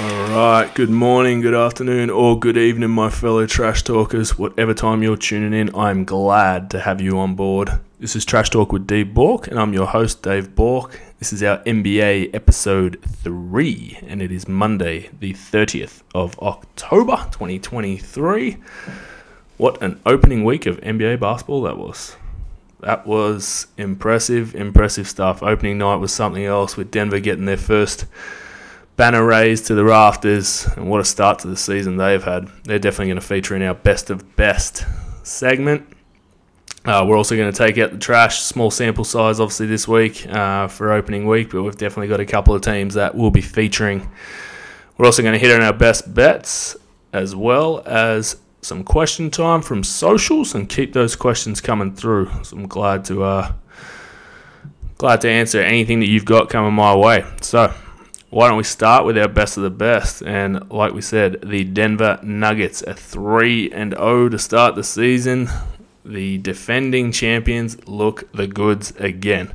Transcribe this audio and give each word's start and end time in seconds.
All 0.00 0.28
right, 0.30 0.68
good 0.74 0.90
morning, 0.90 1.40
good 1.40 1.54
afternoon, 1.54 2.10
or 2.10 2.36
good 2.36 2.56
evening, 2.56 2.90
my 2.90 3.10
fellow 3.10 3.46
trash 3.46 3.84
talkers. 3.84 4.36
Whatever 4.36 4.74
time 4.74 5.04
you're 5.04 5.16
tuning 5.16 5.58
in, 5.58 5.72
I'm 5.72 6.04
glad 6.04 6.68
to 6.70 6.80
have 6.80 7.00
you 7.00 7.16
on 7.20 7.36
board. 7.36 7.78
This 8.00 8.16
is 8.16 8.24
Trash 8.24 8.50
Talk 8.50 8.72
with 8.72 8.88
Dave 8.88 9.14
Bork, 9.14 9.46
and 9.46 9.56
I'm 9.56 9.72
your 9.72 9.86
host, 9.86 10.20
Dave 10.20 10.56
Bork. 10.56 11.00
This 11.20 11.32
is 11.32 11.44
our 11.44 11.58
NBA 11.58 12.34
episode 12.34 13.00
3, 13.04 14.00
and 14.08 14.20
it 14.20 14.32
is 14.32 14.48
Monday, 14.48 15.10
the 15.20 15.32
30th 15.32 16.02
of 16.12 16.36
October 16.40 17.28
2023. 17.30 18.56
What 19.58 19.80
an 19.80 20.00
opening 20.04 20.42
week 20.42 20.66
of 20.66 20.80
NBA 20.80 21.20
basketball 21.20 21.62
that 21.62 21.78
was. 21.78 22.16
That 22.80 23.06
was 23.06 23.68
impressive, 23.78 24.56
impressive 24.56 25.08
stuff. 25.08 25.40
Opening 25.40 25.78
night 25.78 25.96
was 25.96 26.12
something 26.12 26.44
else 26.44 26.76
with 26.76 26.90
Denver 26.90 27.20
getting 27.20 27.44
their 27.44 27.56
first 27.56 28.06
banner 28.96 29.24
raised 29.24 29.66
to 29.66 29.74
the 29.74 29.84
rafters, 29.84 30.66
and 30.76 30.88
what 30.88 31.00
a 31.00 31.04
start 31.04 31.40
to 31.40 31.48
the 31.48 31.56
season 31.56 31.96
they've 31.96 32.22
had. 32.22 32.48
They're 32.64 32.78
definitely 32.78 33.06
going 33.06 33.20
to 33.20 33.26
feature 33.26 33.56
in 33.56 33.62
our 33.62 33.74
best 33.74 34.10
of 34.10 34.36
best 34.36 34.84
segment. 35.22 35.88
Uh, 36.84 37.04
we're 37.06 37.16
also 37.16 37.34
going 37.34 37.50
to 37.50 37.56
take 37.56 37.78
out 37.78 37.92
the 37.92 37.98
trash, 37.98 38.40
small 38.40 38.70
sample 38.70 39.04
size, 39.04 39.40
obviously, 39.40 39.66
this 39.66 39.88
week 39.88 40.26
uh, 40.26 40.68
for 40.68 40.92
opening 40.92 41.26
week, 41.26 41.50
but 41.50 41.62
we've 41.62 41.78
definitely 41.78 42.08
got 42.08 42.20
a 42.20 42.26
couple 42.26 42.54
of 42.54 42.60
teams 42.60 42.94
that 42.94 43.14
will 43.14 43.30
be 43.30 43.40
featuring. 43.40 44.10
We're 44.98 45.06
also 45.06 45.22
going 45.22 45.32
to 45.32 45.38
hit 45.38 45.54
on 45.54 45.62
our 45.62 45.72
best 45.72 46.12
bets 46.12 46.76
as 47.12 47.34
well 47.34 47.82
as 47.86 48.36
some 48.60 48.84
question 48.84 49.30
time 49.30 49.62
from 49.62 49.82
socials 49.82 50.54
and 50.54 50.68
keep 50.68 50.92
those 50.92 51.16
questions 51.16 51.60
coming 51.60 51.94
through. 51.94 52.30
So 52.42 52.56
I'm 52.56 52.68
glad 52.68 53.04
to 53.06 53.22
uh, 53.22 53.52
glad 54.98 55.20
to 55.22 55.30
answer 55.30 55.60
anything 55.60 56.00
that 56.00 56.08
you've 56.08 56.24
got 56.24 56.50
coming 56.50 56.74
my 56.74 56.94
way. 56.94 57.24
So 57.40 57.74
why 58.34 58.48
don't 58.48 58.56
we 58.56 58.64
start 58.64 59.06
with 59.06 59.16
our 59.16 59.28
best 59.28 59.56
of 59.56 59.62
the 59.62 59.70
best? 59.70 60.20
And 60.20 60.68
like 60.68 60.92
we 60.92 61.02
said, 61.02 61.40
the 61.48 61.62
Denver 61.62 62.18
Nuggets 62.20 62.82
are 62.82 62.92
three 62.92 63.70
and 63.70 63.92
zero 63.92 64.28
to 64.28 64.40
start 64.40 64.74
the 64.74 64.82
season. 64.82 65.48
The 66.04 66.38
defending 66.38 67.12
champions 67.12 67.86
look 67.86 68.30
the 68.32 68.48
goods 68.48 68.90
again. 68.96 69.52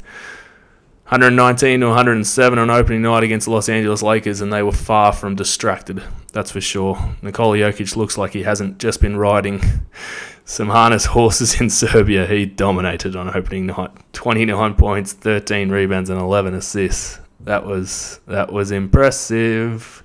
119 1.10 1.82
to 1.82 1.88
107 1.88 2.58
on 2.58 2.70
opening 2.70 3.02
night 3.02 3.24
against 3.24 3.48
the 3.48 3.52
Los 3.52 3.68
Angeles 3.68 4.02
Lakers, 4.02 4.40
and 4.40 4.54
they 4.54 4.64
were 4.64 4.72
far 4.72 5.12
from 5.12 5.36
distracted. 5.36 6.02
That's 6.32 6.52
for 6.52 6.62
sure. 6.62 7.18
Nikola 7.22 7.58
Jokic 7.58 7.98
looks 7.98 8.18
like 8.18 8.32
he 8.32 8.44
hasn't 8.44 8.78
just 8.78 9.02
been 9.02 9.18
riding 9.18 9.62
some 10.46 10.70
harness 10.70 11.04
horses 11.04 11.60
in 11.60 11.70
Serbia. 11.70 12.26
He 12.28 12.46
dominated 12.46 13.18
on 13.18 13.36
opening 13.36 13.66
night. 13.66 13.92
29 14.14 14.76
points, 14.76 15.12
13 15.12 15.70
rebounds, 15.70 16.10
and 16.10 16.22
11 16.22 16.54
assists. 16.54 17.20
That 17.42 17.66
was 17.66 18.20
that 18.28 18.52
was 18.52 18.72
impressive. 18.72 20.04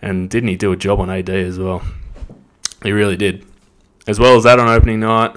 And 0.00 0.28
didn't 0.28 0.48
he 0.48 0.56
do 0.56 0.72
a 0.72 0.76
job 0.76 1.00
on 1.00 1.10
AD 1.10 1.30
as 1.30 1.58
well? 1.58 1.82
He 2.82 2.90
really 2.90 3.16
did. 3.16 3.46
As 4.06 4.18
well 4.18 4.36
as 4.36 4.42
that 4.44 4.58
on 4.58 4.68
opening 4.68 5.00
night, 5.00 5.36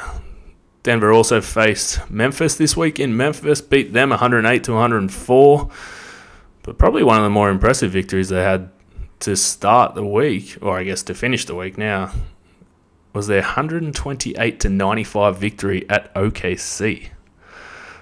Denver 0.81 1.13
also 1.13 1.39
faced 1.41 2.09
Memphis 2.09 2.55
this 2.55 2.75
week 2.75 2.99
in 2.99 3.15
Memphis, 3.15 3.61
beat 3.61 3.93
them 3.93 4.09
108 4.09 4.63
to 4.63 4.71
104. 4.71 5.69
But 6.63 6.77
probably 6.79 7.03
one 7.03 7.17
of 7.17 7.23
the 7.23 7.29
more 7.29 7.51
impressive 7.51 7.91
victories 7.91 8.29
they 8.29 8.41
had 8.41 8.71
to 9.19 9.35
start 9.35 9.93
the 9.93 10.05
week, 10.05 10.57
or 10.61 10.79
I 10.79 10.83
guess 10.83 11.03
to 11.03 11.13
finish 11.13 11.45
the 11.45 11.55
week 11.55 11.77
now, 11.77 12.11
was 13.13 13.27
their 13.27 13.41
128 13.41 14.59
to 14.59 14.69
95 14.69 15.37
victory 15.37 15.87
at 15.89 16.13
OKC. 16.15 17.09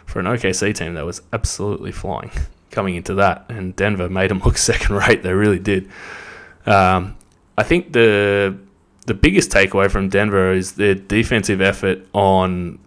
For 0.05 0.19
an 0.19 0.25
OKC 0.25 0.73
team 0.73 0.93
that 0.93 1.05
was 1.05 1.21
absolutely 1.33 1.91
flying 1.91 2.31
coming 2.73 2.95
into 2.95 3.13
that, 3.15 3.45
and 3.47 3.75
Denver 3.75 4.09
made 4.09 4.29
them 4.29 4.39
look 4.45 4.57
second 4.57 4.95
rate. 4.95 5.23
They 5.23 5.33
really 5.33 5.59
did. 5.59 5.89
Um, 6.65 7.15
I 7.57 7.63
think 7.63 7.93
the 7.93 8.57
the 9.05 9.13
biggest 9.13 9.51
takeaway 9.51 9.91
from 9.91 10.09
Denver 10.09 10.53
is 10.53 10.73
their 10.73 10.95
defensive 10.95 11.61
effort 11.61 12.07
on 12.13 12.79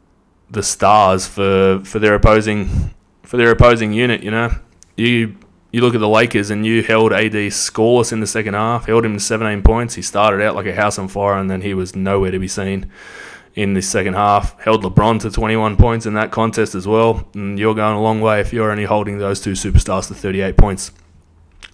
the 0.50 0.62
stars 0.62 1.26
for, 1.26 1.82
for 1.84 1.98
their 1.98 2.14
opposing 2.14 2.94
for 3.22 3.36
their 3.36 3.50
opposing 3.50 3.92
unit. 3.92 4.22
You 4.22 4.30
know, 4.30 4.50
you 4.96 5.36
you 5.72 5.82
look 5.82 5.94
at 5.94 6.00
the 6.00 6.08
Lakers 6.08 6.50
and 6.50 6.64
you 6.64 6.82
held 6.82 7.12
AD 7.12 7.32
scoreless 7.32 8.12
in 8.12 8.20
the 8.20 8.26
second 8.26 8.54
half, 8.54 8.86
held 8.86 9.04
him 9.04 9.14
to 9.14 9.20
17 9.20 9.62
points. 9.62 9.94
He 9.94 10.02
started 10.02 10.42
out 10.42 10.54
like 10.54 10.66
a 10.66 10.74
house 10.74 10.98
on 10.98 11.08
fire, 11.08 11.36
and 11.36 11.50
then 11.50 11.60
he 11.60 11.74
was 11.74 11.94
nowhere 11.94 12.30
to 12.30 12.38
be 12.38 12.48
seen 12.48 12.90
in 13.56 13.72
the 13.72 13.82
second 13.82 14.14
half. 14.14 14.58
Held 14.60 14.84
LeBron 14.84 15.20
to 15.22 15.30
21 15.30 15.76
points 15.76 16.06
in 16.06 16.14
that 16.14 16.30
contest 16.30 16.74
as 16.74 16.86
well, 16.86 17.26
and 17.34 17.58
you're 17.58 17.74
going 17.74 17.96
a 17.96 18.00
long 18.00 18.20
way 18.20 18.40
if 18.40 18.52
you're 18.52 18.70
only 18.70 18.84
holding 18.84 19.18
those 19.18 19.40
two 19.40 19.52
superstars 19.52 20.06
to 20.08 20.14
38 20.14 20.56
points. 20.56 20.92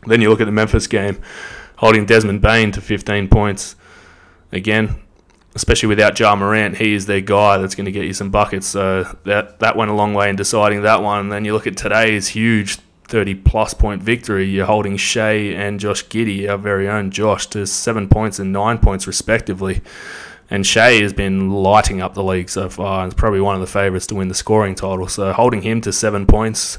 Then 0.07 0.21
you 0.21 0.31
look 0.31 0.41
at 0.41 0.47
the 0.47 0.53
Memphis 0.53 0.87
game, 0.87 1.21
holding 1.77 2.07
Desmond 2.07 2.41
Bane 2.41 2.73
to 2.73 2.81
15 2.81 3.29
points 3.29 3.77
again, 4.53 5.03
especially 5.55 5.89
without 5.89 6.19
Ja 6.19 6.35
Morant, 6.35 6.77
he 6.77 6.95
is 6.95 7.07
their 7.07 7.21
guy 7.21 7.59
that's 7.59 7.75
going 7.75 7.85
to 7.85 7.93
get 7.93 8.07
you 8.07 8.13
some 8.13 8.31
buckets. 8.31 8.67
So 8.67 9.05
that 9.25 9.59
that 9.61 9.77
went 9.77 9.91
a 9.91 9.95
long 9.95 10.15
way 10.15 10.31
in 10.31 10.37
deciding 10.37 10.83
that 10.83 11.03
one. 11.03 11.21
And 11.21 11.33
then 11.33 11.45
you 11.45 11.53
look 11.53 11.67
at 11.67 11.77
today's 11.77 12.29
huge 12.29 12.79
30 13.09 13.35
plus 13.37 13.75
point 13.75 14.03
victory. 14.03 14.49
You're 14.49 14.67
holding 14.67 14.97
Shai 14.97 15.33
and 15.33 15.79
Josh 15.79 16.07
Giddey, 16.07 16.49
our 16.49 16.59
very 16.59 16.89
own 16.89 17.11
Josh, 17.11 17.47
to 17.49 17.67
seven 17.67 18.09
points 18.09 18.39
and 18.39 18.53
nine 18.53 18.79
points 18.79 19.07
respectively. 19.07 19.83
And 20.53 20.67
Shai 20.67 21.01
has 21.01 21.13
been 21.13 21.51
lighting 21.51 22.01
up 22.01 22.15
the 22.15 22.23
league 22.23 22.51
so 22.51 22.69
far. 22.69 23.07
It's 23.07 23.15
probably 23.15 23.41
one 23.41 23.55
of 23.55 23.61
the 23.61 23.67
favourites 23.67 24.07
to 24.09 24.15
win 24.15 24.29
the 24.29 24.35
scoring 24.35 24.75
title. 24.75 25.09
So 25.09 25.33
holding 25.33 25.63
him 25.63 25.81
to 25.81 25.93
seven 25.93 26.27
points 26.27 26.79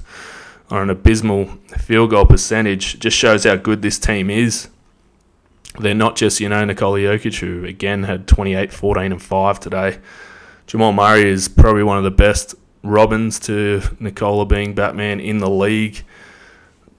on 0.70 0.84
an 0.84 0.90
abysmal 0.90 1.46
field 1.78 2.12
goal 2.12 2.26
percentage 2.26 3.00
just 3.00 3.18
shows 3.18 3.44
how 3.44 3.56
good 3.56 3.82
this 3.82 3.98
team 4.00 4.30
is 4.30 4.70
they're 5.80 5.94
not 5.94 6.16
just, 6.16 6.40
you 6.40 6.50
know, 6.50 6.64
Nikola 6.64 7.00
Jokic, 7.00 7.40
who 7.40 7.66
again 7.66 8.04
had 8.04 8.28
28, 8.28 8.72
14, 8.72 9.12
and 9.12 9.22
5 9.22 9.60
today. 9.60 9.98
Jamal 10.68 10.94
Murray 10.94 11.28
is 11.28 11.48
probably 11.48 11.84
one 11.84 11.98
of 11.98 12.04
the 12.04 12.12
best 12.12 12.56
Robins 12.84 13.40
to 13.42 13.82
Nikola 14.00 14.46
being 14.46 14.76
Batman 14.76 15.20
in 15.20 15.40
the 15.40 15.50
league. 15.50 16.04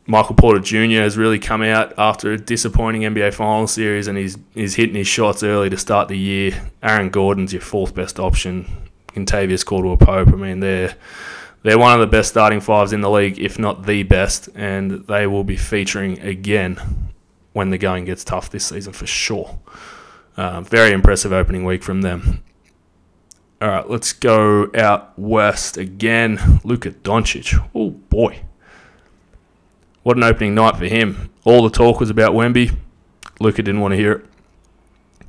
Michael 0.07 0.35
Porter 0.35 0.61
Jr. 0.61 1.01
has 1.01 1.17
really 1.17 1.39
come 1.39 1.63
out 1.63 1.95
after 1.97 2.33
a 2.33 2.39
disappointing 2.39 3.03
NBA 3.03 3.33
Finals 3.33 3.73
series 3.73 4.07
and 4.07 4.19
he's, 4.19 4.37
he's 4.53 4.75
hitting 4.75 4.97
his 4.97 5.07
shots 5.07 5.43
early 5.43 5.71
to 5.71 5.79
start 5.79 6.09
the 6.09 6.19
year. 6.19 6.71
Aaron 6.83 7.09
Gordon's 7.09 7.53
your 7.53 7.63
fourth 7.63 7.95
best 7.95 8.21
option. 8.21 8.67
Kentavious 9.09 9.65
Caldwell 9.65 9.97
Pope, 9.97 10.29
I 10.29 10.33
mean, 10.33 10.61
they're, 10.61 10.95
they're 11.63 11.79
one 11.79 11.95
of 11.95 12.01
the 12.01 12.07
best 12.07 12.29
starting 12.31 12.61
fives 12.61 12.93
in 12.93 13.01
the 13.01 13.11
league, 13.11 13.39
if 13.39 13.59
not 13.59 13.87
the 13.87 14.03
best, 14.03 14.49
and 14.55 15.07
they 15.07 15.27
will 15.27 15.45
be 15.45 15.57
featuring 15.57 16.21
again 16.21 16.79
when 17.55 17.71
the 17.71 17.79
going 17.79 18.05
gets 18.05 18.25
tough 18.25 18.51
this 18.51 18.67
season 18.67 18.93
for 18.93 19.07
sure. 19.07 19.59
Uh, 20.37 20.61
very 20.61 20.93
impressive 20.93 21.33
opening 21.33 21.65
week 21.65 21.83
from 21.83 22.03
them. 22.03 22.43
All 23.63 23.69
right, 23.69 23.89
let's 23.89 24.13
go 24.13 24.69
out 24.75 25.19
west 25.19 25.79
again. 25.79 26.61
Luka 26.65 26.91
Doncic. 26.91 27.59
Oh 27.75 27.91
boy, 27.91 28.43
what 30.05 30.17
an 30.17 30.23
opening 30.23 30.55
night 30.55 30.77
for 30.77 30.85
him. 30.85 31.31
All 31.43 31.65
the 31.65 31.71
talk 31.71 31.99
was 31.99 32.11
about 32.11 32.35
Wemby. 32.35 32.77
Luka 33.41 33.63
didn't 33.63 33.81
want 33.81 33.93
to 33.93 33.97
hear 33.97 34.13
it. 34.13 34.27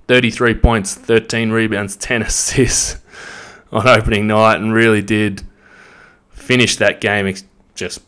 33 0.08 0.54
points, 0.56 0.94
13 0.94 1.50
rebounds, 1.50 1.96
10 1.96 2.22
assists 2.22 3.02
on 3.72 3.88
opening 3.88 4.28
night, 4.28 4.58
and 4.58 4.74
really 4.74 5.02
did 5.02 5.42
finish 6.30 6.76
that 6.76 7.02
game 7.02 7.34
just 7.74 8.02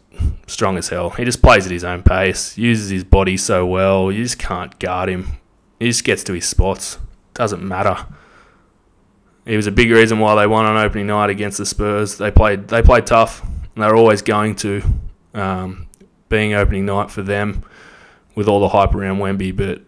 strong 0.45 0.77
as 0.77 0.89
hell. 0.89 1.09
He 1.11 1.25
just 1.25 1.41
plays 1.41 1.66
at 1.66 1.72
his 1.72 1.83
own 1.83 2.03
pace, 2.03 2.57
uses 2.57 2.89
his 2.89 3.03
body 3.03 3.38
so 3.38 3.66
well. 3.66 4.11
You 4.11 4.23
just 4.23 4.38
can't 4.38 4.77
guard 4.77 5.09
him. 5.09 5.38
He 5.79 5.88
just 5.88 6.03
gets 6.03 6.23
to 6.25 6.33
his 6.33 6.47
spots. 6.47 7.00
Doesn't 7.33 7.63
matter. 7.63 8.06
He 9.45 9.56
was 9.56 9.67
a 9.67 9.72
big 9.72 9.89
reason 9.89 10.19
why 10.19 10.35
they 10.35 10.47
won 10.47 10.66
on 10.66 10.77
opening 10.77 11.07
night 11.07 11.29
against 11.29 11.57
the 11.57 11.66
Spurs. 11.66 12.17
They 12.17 12.29
played 12.29 12.67
they 12.67 12.81
played 12.81 13.07
tough, 13.07 13.41
and 13.41 13.83
they're 13.83 13.95
always 13.95 14.22
going 14.22 14.56
to. 14.57 14.83
Um, 15.33 15.87
being 16.29 16.53
opening 16.53 16.85
night 16.85 17.12
for 17.12 17.21
them, 17.21 17.63
with 18.35 18.47
all 18.47 18.59
the 18.59 18.69
hype 18.69 18.94
around 18.94 19.19
Wemby, 19.19 19.56
but 19.56 19.81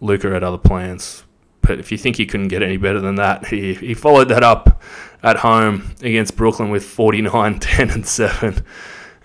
Luka 0.00 0.30
had 0.30 0.42
other 0.42 0.58
plans. 0.58 1.24
But 1.60 1.78
if 1.78 1.92
you 1.92 1.98
think 1.98 2.16
he 2.16 2.26
couldn't 2.26 2.48
get 2.48 2.62
any 2.62 2.76
better 2.76 3.00
than 3.00 3.14
that, 3.16 3.46
he, 3.46 3.74
he 3.74 3.94
followed 3.94 4.28
that 4.30 4.42
up 4.42 4.82
at 5.22 5.38
home 5.38 5.94
against 6.02 6.36
Brooklyn 6.36 6.70
with 6.70 6.84
49, 6.84 7.58
10, 7.60 7.90
and 7.90 8.06
7 8.06 8.64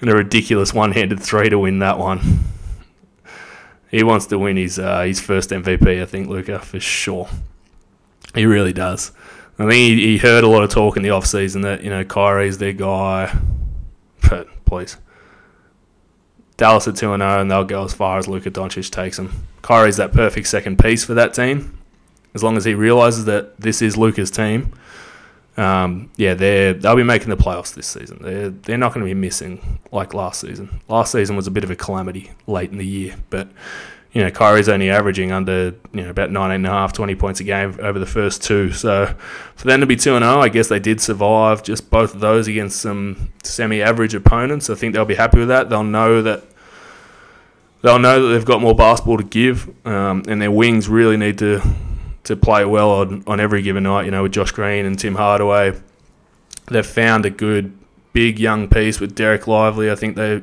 and 0.02 0.10
a 0.10 0.16
ridiculous 0.16 0.74
one-handed 0.74 1.20
three 1.20 1.50
to 1.50 1.60
win 1.60 1.80
that 1.80 1.98
one. 1.98 2.44
He 3.90 4.04
wants 4.04 4.26
to 4.28 4.38
win 4.38 4.58
his 4.58 4.78
uh, 4.78 5.04
his 5.04 5.22
first 5.22 5.50
MVP, 5.50 6.02
I 6.02 6.06
think, 6.06 6.28
Luka, 6.28 6.60
for 6.60 6.80
sure. 6.80 7.30
He 8.36 8.46
really 8.46 8.74
does. 8.74 9.12
I 9.58 9.64
think 9.64 9.74
he, 9.74 9.96
he 9.96 10.18
heard 10.18 10.44
a 10.44 10.48
lot 10.48 10.64
of 10.64 10.70
talk 10.70 10.98
in 10.98 11.04
the 11.04 11.10
off-season 11.10 11.62
that, 11.62 11.84
you 11.84 11.90
know, 11.90 12.04
Kyrie's 12.04 12.58
their 12.58 12.74
guy. 12.74 13.36
But, 14.30 14.48
please. 14.66 14.98
Dallas 16.58 16.88
are 16.88 16.92
2 16.92 16.98
0, 16.98 17.22
and 17.22 17.50
they'll 17.50 17.64
go 17.64 17.84
as 17.84 17.94
far 17.94 18.18
as 18.18 18.28
Luka 18.28 18.52
Doncic 18.52 18.92
takes 18.92 19.18
them. 19.18 19.46
Kyrie's 19.62 19.98
that 19.98 20.12
perfect 20.12 20.48
second 20.48 20.80
piece 20.80 21.04
for 21.04 21.14
that 21.14 21.34
team. 21.34 21.78
As 22.34 22.44
long 22.44 22.58
as 22.58 22.66
he 22.66 22.74
realizes 22.74 23.26
that 23.26 23.60
this 23.60 23.82
is 23.82 23.98
Luka's 23.98 24.30
team 24.30 24.74
um, 25.58 26.12
yeah, 26.18 26.36
they're 26.36 26.74
they'll 26.74 26.96
be 26.96 27.04
making 27.04 27.30
the 27.30 27.38
playoffs 27.38 27.74
this 27.74 27.88
season. 27.88 28.20
They're 28.22 28.50
they're 28.52 28.78
not 28.78 28.94
going 28.94 29.06
to 29.06 29.10
be 29.10 29.20
missing 29.20 29.80
like 29.92 30.14
last 30.14 30.42
season. 30.42 30.82
Last 30.88 31.12
season 31.12 31.36
was 31.36 31.48
a 31.48 31.52
bit 31.52 31.64
of 31.64 31.72
a 31.72 31.76
calamity 31.76 32.32
late 32.46 32.72
in 32.72 32.78
the 32.78 32.86
year, 32.86 33.16
but 33.32 33.50
you 34.12 34.24
know 34.24 34.30
Kyrie's 34.30 34.70
only 34.70 34.92
averaging 34.92 35.32
under 35.32 35.74
you 35.94 36.04
know 36.04 36.12
about 36.12 36.30
19 36.30 36.56
and 36.58 36.68
a 36.68 36.70
half, 36.70 36.94
20 36.94 37.16
points 37.16 37.40
a 37.40 37.44
game 37.44 37.76
over 37.82 37.98
the 37.98 38.06
first 38.06 38.44
two. 38.44 38.72
So 38.72 39.16
for 39.56 39.66
them 39.68 39.80
to 39.80 39.88
be 39.88 39.96
two 39.96 40.16
and 40.16 40.24
zero, 40.24 40.40
I 40.40 40.50
guess 40.50 40.68
they 40.68 40.80
did 40.80 41.02
survive 41.02 41.64
just 41.64 41.90
both 41.90 42.14
of 42.14 42.20
those 42.20 42.48
against 42.48 42.80
some 42.80 43.32
semi-average 43.44 44.14
opponents. 44.14 44.70
I 44.70 44.76
think 44.76 44.94
they'll 44.94 45.06
be 45.06 45.16
happy 45.16 45.40
with 45.40 45.48
that. 45.48 45.70
They'll 45.70 45.84
know 45.84 46.22
that. 46.22 46.44
They'll 47.88 48.00
know 48.00 48.22
that 48.22 48.34
they've 48.34 48.44
got 48.44 48.60
more 48.60 48.76
basketball 48.76 49.16
to 49.16 49.24
give, 49.24 49.74
um, 49.88 50.22
and 50.28 50.42
their 50.42 50.52
wings 50.52 50.90
really 50.90 51.16
need 51.16 51.38
to 51.38 51.62
to 52.26 52.36
play 52.36 52.66
well 52.66 52.92
on, 52.92 53.24
on 53.26 53.40
every 53.40 53.62
given 53.62 53.84
night. 53.84 54.04
You 54.04 54.12
know, 54.12 54.24
with 54.24 54.34
Josh 54.34 54.52
Green 54.52 54.86
and 54.86 55.00
Tim 55.00 55.16
Hardaway, 55.16 55.72
they've 56.66 56.86
found 56.86 57.26
a 57.26 57.30
good 57.30 57.72
big 58.12 58.40
young 58.40 58.68
piece 58.68 59.00
with 59.00 59.16
Dereck 59.16 59.48
Lively. 59.48 59.90
I 59.90 59.96
think 59.96 60.18
they 60.18 60.42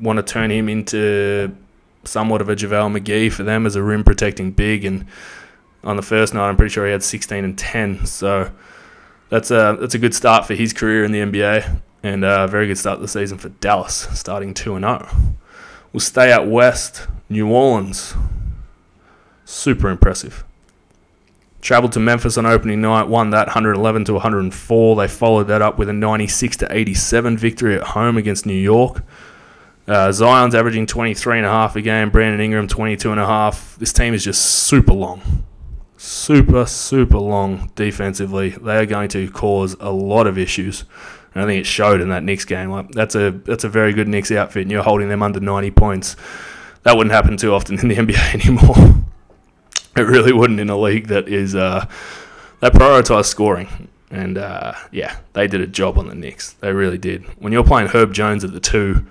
want 0.00 0.16
to 0.16 0.24
turn 0.24 0.50
him 0.50 0.68
into 0.68 1.54
somewhat 2.02 2.40
of 2.40 2.48
a 2.48 2.56
JaVale 2.56 2.98
McGee 2.98 3.30
for 3.30 3.44
them 3.44 3.66
as 3.66 3.76
a 3.76 3.82
rim 3.84 4.02
protecting 4.02 4.50
big. 4.50 4.84
And 4.84 5.06
on 5.84 5.94
the 5.94 6.02
first 6.02 6.34
night, 6.34 6.48
I'm 6.48 6.56
pretty 6.56 6.72
sure 6.72 6.86
he 6.86 6.90
had 6.90 7.04
16 7.04 7.44
and 7.44 7.56
10. 7.56 8.04
So 8.06 8.50
that's 9.28 9.52
a 9.52 9.78
that's 9.80 9.94
a 9.94 9.98
good 10.00 10.12
start 10.12 10.44
for 10.44 10.56
his 10.56 10.72
career 10.72 11.04
in 11.04 11.12
the 11.12 11.20
NBA, 11.20 11.82
and 12.02 12.24
a 12.24 12.48
very 12.48 12.66
good 12.66 12.78
start 12.78 12.98
to 12.98 13.02
the 13.02 13.06
season 13.06 13.38
for 13.38 13.50
Dallas, 13.50 14.08
starting 14.12 14.54
two 14.54 14.74
and 14.74 14.84
zero. 14.84 15.08
We'll 15.92 16.00
stay 16.00 16.32
out 16.32 16.46
west. 16.46 17.06
New 17.28 17.48
Orleans, 17.48 18.14
super 19.44 19.88
impressive. 19.88 20.44
Traveled 21.60 21.92
to 21.92 22.00
Memphis 22.00 22.38
on 22.38 22.46
opening 22.46 22.80
night, 22.80 23.06
won 23.06 23.30
that 23.30 23.48
111 23.48 24.04
to 24.06 24.14
104. 24.14 24.96
They 24.96 25.08
followed 25.08 25.44
that 25.44 25.62
up 25.62 25.78
with 25.78 25.88
a 25.88 25.92
96 25.92 26.56
to 26.58 26.74
87 26.74 27.36
victory 27.36 27.76
at 27.76 27.82
home 27.82 28.16
against 28.16 28.46
New 28.46 28.52
York. 28.52 29.04
Uh, 29.86 30.10
Zion's 30.10 30.54
averaging 30.54 30.86
23 30.86 31.38
and 31.38 31.46
a 31.46 31.50
half 31.50 31.76
a 31.76 31.82
game. 31.82 32.10
Brandon 32.10 32.40
Ingram 32.40 32.66
22 32.66 33.10
and 33.10 33.20
a 33.20 33.26
half. 33.26 33.76
This 33.76 33.92
team 33.92 34.14
is 34.14 34.24
just 34.24 34.44
super 34.44 34.92
long, 34.92 35.44
super 35.96 36.66
super 36.66 37.18
long 37.18 37.70
defensively. 37.74 38.50
They 38.50 38.76
are 38.78 38.86
going 38.86 39.08
to 39.10 39.30
cause 39.30 39.76
a 39.80 39.90
lot 39.90 40.26
of 40.26 40.38
issues. 40.38 40.84
And 41.34 41.42
I 41.44 41.46
think 41.46 41.60
it 41.60 41.66
showed 41.66 42.00
in 42.00 42.08
that 42.08 42.24
Knicks 42.24 42.44
game. 42.44 42.70
Like 42.70 42.90
that's 42.90 43.14
a 43.14 43.30
that's 43.30 43.64
a 43.64 43.68
very 43.68 43.92
good 43.92 44.08
Knicks 44.08 44.30
outfit, 44.32 44.62
and 44.62 44.70
you're 44.70 44.82
holding 44.82 45.08
them 45.08 45.22
under 45.22 45.40
90 45.40 45.70
points. 45.72 46.16
That 46.82 46.96
wouldn't 46.96 47.12
happen 47.12 47.36
too 47.36 47.52
often 47.52 47.78
in 47.78 47.88
the 47.88 47.94
NBA 47.96 48.34
anymore. 48.34 49.04
It 49.96 50.02
really 50.02 50.32
wouldn't 50.32 50.60
in 50.60 50.70
a 50.70 50.78
league 50.78 51.08
that 51.08 51.28
is 51.28 51.54
uh, 51.54 51.86
they 52.60 52.70
prioritize 52.70 53.26
scoring. 53.26 53.88
And 54.10 54.38
uh, 54.38 54.74
yeah, 54.90 55.18
they 55.34 55.46
did 55.46 55.60
a 55.60 55.66
job 55.66 55.98
on 55.98 56.08
the 56.08 56.14
Knicks. 56.14 56.54
They 56.54 56.72
really 56.72 56.98
did. 56.98 57.24
When 57.38 57.52
you're 57.52 57.64
playing 57.64 57.88
Herb 57.88 58.12
Jones 58.12 58.42
at 58.42 58.52
the 58.52 58.60
two, 58.60 59.06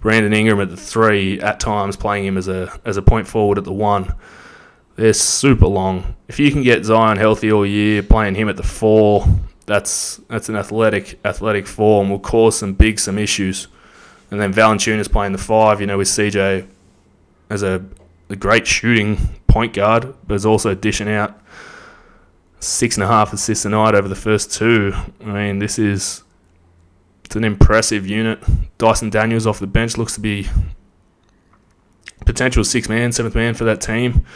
Brandon 0.00 0.32
Ingram 0.32 0.60
at 0.60 0.70
the 0.70 0.76
three, 0.76 1.40
at 1.40 1.60
times 1.60 1.96
playing 1.96 2.24
him 2.24 2.36
as 2.36 2.48
a 2.48 2.72
as 2.84 2.96
a 2.96 3.02
point 3.02 3.28
forward 3.28 3.58
at 3.58 3.64
the 3.64 3.72
one, 3.72 4.12
they're 4.96 5.12
super 5.12 5.66
long. 5.66 6.16
If 6.26 6.40
you 6.40 6.50
can 6.50 6.62
get 6.62 6.84
Zion 6.84 7.16
healthy 7.16 7.52
all 7.52 7.64
year, 7.64 8.02
playing 8.02 8.34
him 8.34 8.48
at 8.48 8.56
the 8.56 8.62
four, 8.62 9.26
that's 9.70 10.16
that's 10.26 10.48
an 10.48 10.56
athletic 10.56 11.20
athletic 11.24 11.68
and 11.78 12.10
will 12.10 12.18
cause 12.18 12.58
some 12.58 12.74
big 12.74 12.98
some 12.98 13.16
issues. 13.16 13.68
And 14.32 14.40
then 14.40 14.52
Valanciunas 14.52 15.10
playing 15.10 15.30
the 15.30 15.38
five, 15.38 15.80
you 15.80 15.86
know, 15.86 15.98
with 15.98 16.08
CJ 16.08 16.66
as 17.50 17.62
a, 17.62 17.84
a 18.28 18.34
great 18.34 18.66
shooting 18.66 19.16
point 19.46 19.72
guard, 19.72 20.12
but 20.26 20.34
is 20.34 20.44
also 20.44 20.74
dishing 20.74 21.08
out 21.08 21.40
six 22.58 22.96
and 22.96 23.04
a 23.04 23.06
half 23.06 23.32
assists 23.32 23.64
a 23.64 23.68
night 23.68 23.94
over 23.94 24.08
the 24.08 24.16
first 24.16 24.52
two. 24.52 24.92
I 25.20 25.26
mean, 25.26 25.60
this 25.60 25.78
is 25.78 26.24
it's 27.24 27.36
an 27.36 27.44
impressive 27.44 28.08
unit. 28.08 28.42
Dyson 28.76 29.08
Daniels 29.08 29.46
off 29.46 29.60
the 29.60 29.68
bench 29.68 29.96
looks 29.96 30.14
to 30.14 30.20
be 30.20 30.48
potential 32.26 32.64
six 32.64 32.88
man, 32.88 33.12
seventh 33.12 33.36
man 33.36 33.54
for 33.54 33.62
that 33.64 33.80
team, 33.80 34.26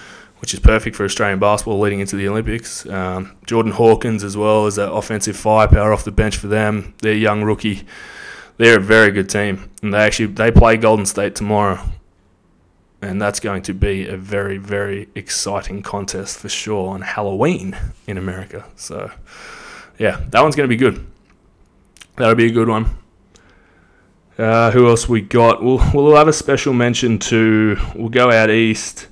which 0.41 0.55
is 0.55 0.61
perfect 0.61 0.97
for 0.97 1.05
Australian 1.05 1.39
basketball 1.39 1.81
leading 1.81 2.01
into 2.01 2.17
the 2.17 2.29
Olympics. 2.29 2.87
Um, 2.87 3.37
Jordan 3.47 3.73
Hawkins 3.73 4.23
as 4.25 4.37
well 4.37 4.67
as 4.67 4.77
that 4.77 4.93
offensive 4.93 5.37
firepower 5.37 5.93
off 5.93 6.05
the 6.05 6.13
bench 6.13 6.37
for 6.37 6.49
them. 6.49 6.95
Their 6.99 7.15
young 7.15 7.43
rookie. 7.43 7.87
They're 8.57 8.79
a 8.79 8.83
very 8.83 9.11
good 9.11 9.29
team, 9.29 9.69
and 9.83 9.93
they 9.93 9.99
actually 9.99 10.27
they 10.27 10.51
play 10.51 10.77
Golden 10.77 11.07
State 11.07 11.35
tomorrow 11.35 11.81
and 13.05 13.21
that's 13.21 13.41
going 13.41 13.63
to 13.63 13.75
be 13.75 14.09
a 14.09 14.17
very, 14.17 14.57
very 14.57 15.09
exciting 15.15 15.83
contest 15.83 16.39
for 16.39 16.49
sure 16.49 16.89
on 16.89 17.03
Halloween 17.03 17.77
in 18.07 18.17
America. 18.17 18.65
So, 18.77 19.11
yeah, 19.99 20.21
that 20.31 20.43
one's 20.43 20.57
going 20.57 20.69
to 20.69 20.75
be 20.75 20.77
good. 20.77 21.07
That'll 22.17 22.35
be 22.35 22.47
a 22.47 22.53
good 22.53 22.69
one. 22.69 22.97
Uh, 24.39 24.71
who 24.71 24.89
else 24.89 25.09
we 25.09 25.21
got? 25.21 25.63
We'll, 25.63 25.83
we'll 25.93 26.17
have 26.17 26.29
a 26.29 26.33
special 26.33 26.73
mention 26.73 27.19
to, 27.21 27.77
we'll 27.95 28.09
go 28.09 28.31
out 28.31 28.51
east. 28.51 29.09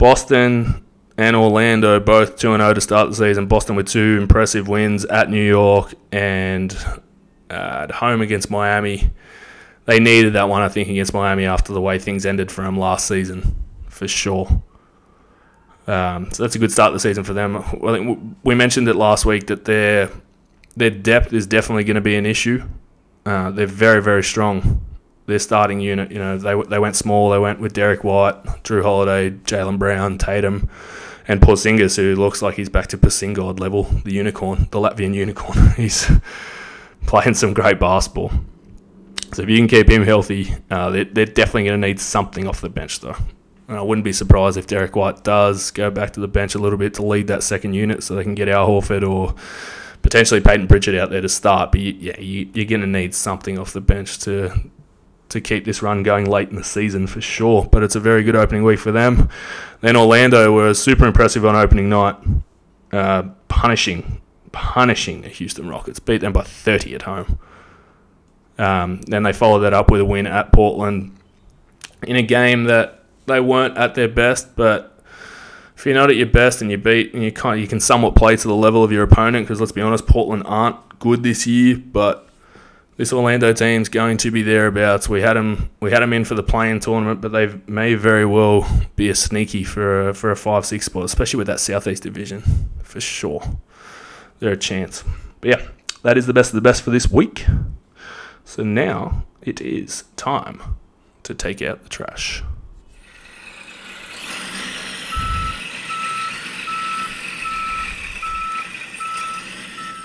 Boston 0.00 0.84
and 1.16 1.36
Orlando, 1.36 2.00
both 2.00 2.36
2 2.36 2.56
0 2.56 2.74
to 2.74 2.80
start 2.80 3.10
the 3.10 3.14
season. 3.14 3.46
Boston 3.46 3.76
with 3.76 3.86
two 3.86 4.18
impressive 4.20 4.66
wins 4.66 5.04
at 5.04 5.30
New 5.30 5.46
York 5.46 5.94
and 6.10 6.76
uh, 7.48 7.84
at 7.84 7.92
home 7.92 8.20
against 8.20 8.50
Miami 8.50 9.12
they 9.90 9.98
needed 9.98 10.34
that 10.34 10.48
one, 10.48 10.62
I 10.62 10.68
think, 10.68 10.88
against 10.88 11.12
Miami 11.12 11.46
after 11.46 11.72
the 11.72 11.80
way 11.80 11.98
things 11.98 12.24
ended 12.24 12.52
for 12.52 12.62
them 12.62 12.78
last 12.78 13.08
season, 13.08 13.56
for 13.88 14.06
sure. 14.06 14.62
Um, 15.88 16.30
so 16.30 16.44
that's 16.44 16.54
a 16.54 16.60
good 16.60 16.70
start 16.70 16.90
to 16.90 16.92
the 16.94 17.00
season 17.00 17.24
for 17.24 17.32
them. 17.32 17.56
I 17.56 17.96
think 17.96 18.36
we 18.44 18.54
mentioned 18.54 18.86
it 18.88 18.94
last 18.94 19.26
week 19.26 19.48
that 19.48 19.64
their 19.64 20.10
their 20.76 20.90
depth 20.90 21.32
is 21.32 21.46
definitely 21.46 21.82
going 21.82 21.96
to 21.96 22.00
be 22.00 22.14
an 22.14 22.24
issue. 22.24 22.62
Uh, 23.26 23.50
they're 23.50 23.66
very 23.66 24.00
very 24.00 24.22
strong. 24.22 24.84
Their 25.30 25.38
starting 25.38 25.80
unit, 25.80 26.10
you 26.10 26.18
know, 26.18 26.36
they 26.36 26.60
they 26.68 26.78
went 26.78 26.96
small. 26.96 27.30
They 27.30 27.38
went 27.38 27.60
with 27.60 27.72
Derrick 27.72 28.04
White, 28.04 28.44
Jrue 28.64 28.82
Holiday, 28.82 29.30
Jaylen 29.30 29.78
Brown, 29.78 30.18
Tatum, 30.18 30.68
and 31.28 31.40
Porzingis, 31.40 31.96
who 31.96 32.16
looks 32.16 32.42
like 32.42 32.56
he's 32.56 32.68
back 32.68 32.88
to 32.88 32.98
Porzingis 32.98 33.60
level, 33.60 33.84
the 33.84 34.12
unicorn, 34.12 34.66
the 34.72 34.78
Latvian 34.78 35.14
unicorn. 35.14 35.70
he's 35.76 36.10
playing 37.06 37.34
some 37.34 37.54
great 37.54 37.78
basketball. 37.78 38.32
So 39.32 39.42
if 39.42 39.48
you 39.48 39.56
can 39.58 39.68
keep 39.68 39.88
him 39.88 40.02
healthy, 40.02 40.52
uh, 40.70 40.90
they're, 40.90 41.04
they're, 41.04 41.26
definitely 41.26 41.64
going 41.64 41.80
to 41.80 41.86
need 41.86 42.00
something 42.00 42.48
off 42.48 42.60
the 42.60 42.68
bench, 42.68 42.98
though. 42.98 43.14
And 43.68 43.78
I 43.78 43.82
wouldn't 43.82 44.04
be 44.04 44.12
surprised 44.12 44.56
if 44.56 44.66
Derrick 44.66 44.96
White 44.96 45.22
does 45.22 45.70
go 45.70 45.88
back 45.88 46.12
to 46.14 46.20
the 46.20 46.26
bench 46.26 46.56
a 46.56 46.58
little 46.58 46.78
bit 46.78 46.94
to 46.94 47.04
lead 47.04 47.28
that 47.28 47.44
second 47.44 47.74
unit 47.74 48.02
so 48.02 48.16
they 48.16 48.24
can 48.24 48.34
get 48.34 48.48
Al 48.48 48.68
Horford 48.68 49.08
or 49.08 49.36
potentially 50.02 50.40
Payton 50.40 50.66
Pritchard 50.66 50.96
out 50.96 51.10
there 51.10 51.20
to 51.20 51.28
start. 51.28 51.70
But 51.70 51.80
you, 51.80 51.92
yeah, 51.92 52.18
you, 52.18 52.50
you're 52.52 52.64
going 52.64 52.80
to 52.80 52.88
need 52.88 53.14
something 53.14 53.56
off 53.56 53.72
the 53.72 53.80
bench 53.80 54.18
to 54.20 54.52
to 55.30 55.40
keep 55.40 55.64
this 55.64 55.82
run 55.82 56.02
going 56.02 56.26
late 56.26 56.50
in 56.50 56.56
the 56.56 56.64
season 56.64 57.06
for 57.06 57.20
sure. 57.20 57.64
But 57.64 57.82
it's 57.82 57.96
a 57.96 58.00
very 58.00 58.22
good 58.22 58.36
opening 58.36 58.62
week 58.62 58.78
for 58.78 58.92
them. 58.92 59.28
Then 59.80 59.96
Orlando 59.96 60.52
were 60.52 60.74
super 60.74 61.06
impressive 61.06 61.44
on 61.44 61.56
opening 61.56 61.88
night, 61.88 62.16
uh, 62.92 63.24
punishing 63.48 64.20
punishing 64.52 65.22
the 65.22 65.28
Houston 65.28 65.68
Rockets, 65.68 66.00
beat 66.00 66.20
them 66.20 66.32
by 66.32 66.42
30 66.42 66.94
at 66.94 67.02
home. 67.02 67.38
Um, 68.58 69.00
then 69.02 69.22
they 69.22 69.32
followed 69.32 69.60
that 69.60 69.72
up 69.72 69.90
with 69.90 70.00
a 70.00 70.04
win 70.04 70.26
at 70.26 70.52
Portland 70.52 71.16
in 72.02 72.16
a 72.16 72.22
game 72.22 72.64
that 72.64 73.04
they 73.26 73.40
weren't 73.40 73.76
at 73.78 73.94
their 73.94 74.08
best, 74.08 74.56
but 74.56 75.02
if 75.76 75.86
you're 75.86 75.94
not 75.94 76.10
at 76.10 76.16
your 76.16 76.26
best 76.26 76.60
and 76.60 76.70
you 76.70 76.76
beat, 76.76 77.14
and 77.14 77.22
you 77.22 77.32
kind 77.32 77.60
you 77.60 77.66
can 77.66 77.80
somewhat 77.80 78.14
play 78.14 78.36
to 78.36 78.48
the 78.48 78.54
level 78.54 78.84
of 78.84 78.92
your 78.92 79.02
opponent. 79.02 79.46
Because 79.46 79.60
let's 79.60 79.72
be 79.72 79.80
honest, 79.80 80.06
Portland 80.06 80.42
aren't 80.44 80.98
good 80.98 81.22
this 81.22 81.46
year, 81.46 81.78
but 81.78 82.28
this 83.00 83.14
Orlando 83.14 83.50
team's 83.54 83.88
going 83.88 84.18
to 84.18 84.30
be 84.30 84.42
thereabouts. 84.42 85.08
We 85.08 85.22
had 85.22 85.32
them, 85.32 85.70
we 85.80 85.90
had 85.90 86.00
them 86.02 86.12
in 86.12 86.26
for 86.26 86.34
the 86.34 86.42
play-in 86.42 86.80
tournament, 86.80 87.22
but 87.22 87.32
they 87.32 87.46
may 87.66 87.94
very 87.94 88.26
well 88.26 88.68
be 88.94 89.08
a 89.08 89.14
sneaky 89.14 89.64
for 89.64 90.10
a, 90.10 90.14
for 90.14 90.30
a 90.30 90.36
five 90.36 90.66
six 90.66 90.84
spot, 90.84 91.04
especially 91.04 91.38
with 91.38 91.46
that 91.46 91.60
Southeast 91.60 92.02
division, 92.02 92.42
for 92.82 93.00
sure. 93.00 93.42
They're 94.38 94.52
a 94.52 94.56
chance. 94.58 95.02
But 95.40 95.48
yeah, 95.48 95.68
that 96.02 96.18
is 96.18 96.26
the 96.26 96.34
best 96.34 96.50
of 96.50 96.56
the 96.56 96.60
best 96.60 96.82
for 96.82 96.90
this 96.90 97.10
week. 97.10 97.46
So 98.44 98.64
now 98.64 99.24
it 99.40 99.62
is 99.62 100.04
time 100.16 100.60
to 101.22 101.34
take 101.34 101.62
out 101.62 101.82
the 101.82 101.88
trash. 101.88 102.42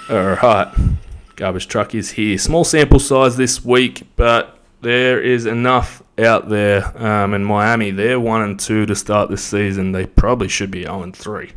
Alright, 0.10 0.70
garbage 1.36 1.68
truck 1.68 1.96
is 1.96 2.12
here. 2.12 2.38
Small 2.38 2.64
sample 2.64 3.00
size 3.00 3.38
this 3.38 3.64
week, 3.64 4.08
but 4.16 4.60
there 4.82 5.22
is 5.22 5.46
enough 5.46 6.04
out 6.18 6.50
there. 6.50 6.96
Um, 7.02 7.34
in 7.34 7.44
Miami, 7.44 7.92
they're 7.92 8.20
1 8.20 8.42
and 8.42 8.60
2 8.60 8.86
to 8.86 8.96
start 8.96 9.30
this 9.30 9.44
season. 9.44 9.92
They 9.92 10.06
probably 10.06 10.48
should 10.48 10.72
be 10.72 10.84
0 10.84 11.04
and 11.04 11.16
3 11.16 11.52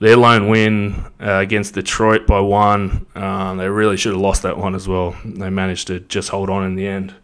their 0.00 0.16
lone 0.16 0.48
win 0.48 1.04
uh, 1.20 1.38
against 1.38 1.74
Detroit 1.74 2.26
by 2.26 2.40
one. 2.40 3.06
Um, 3.14 3.58
they 3.58 3.68
really 3.68 3.96
should 3.96 4.12
have 4.12 4.20
lost 4.20 4.42
that 4.42 4.56
one 4.56 4.74
as 4.74 4.86
well. 4.86 5.16
They 5.24 5.50
managed 5.50 5.88
to 5.88 6.00
just 6.00 6.28
hold 6.28 6.50
on 6.50 6.64
in 6.64 6.76
the 6.76 6.86
end. 6.86 7.14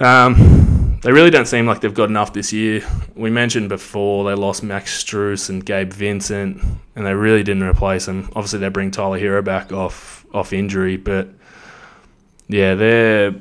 Um, 0.00 0.79
they 1.02 1.12
really 1.12 1.30
don't 1.30 1.46
seem 1.46 1.66
like 1.66 1.80
they've 1.80 1.94
got 1.94 2.08
enough 2.08 2.32
this 2.32 2.52
year. 2.52 2.82
We 3.14 3.30
mentioned 3.30 3.68
before 3.68 4.24
they 4.24 4.34
lost 4.34 4.62
Max 4.62 5.02
Strus 5.02 5.48
and 5.48 5.64
Gabe 5.64 5.92
Vincent, 5.92 6.62
and 6.94 7.06
they 7.06 7.14
really 7.14 7.42
didn't 7.42 7.62
replace 7.62 8.06
them. 8.06 8.30
Obviously, 8.34 8.58
they 8.58 8.68
bring 8.68 8.90
Tyler 8.90 9.18
Herro 9.18 9.42
back 9.44 9.72
off 9.72 10.26
off 10.32 10.52
injury, 10.52 10.96
but 10.96 11.28
yeah, 12.48 12.74
they're 12.74 13.34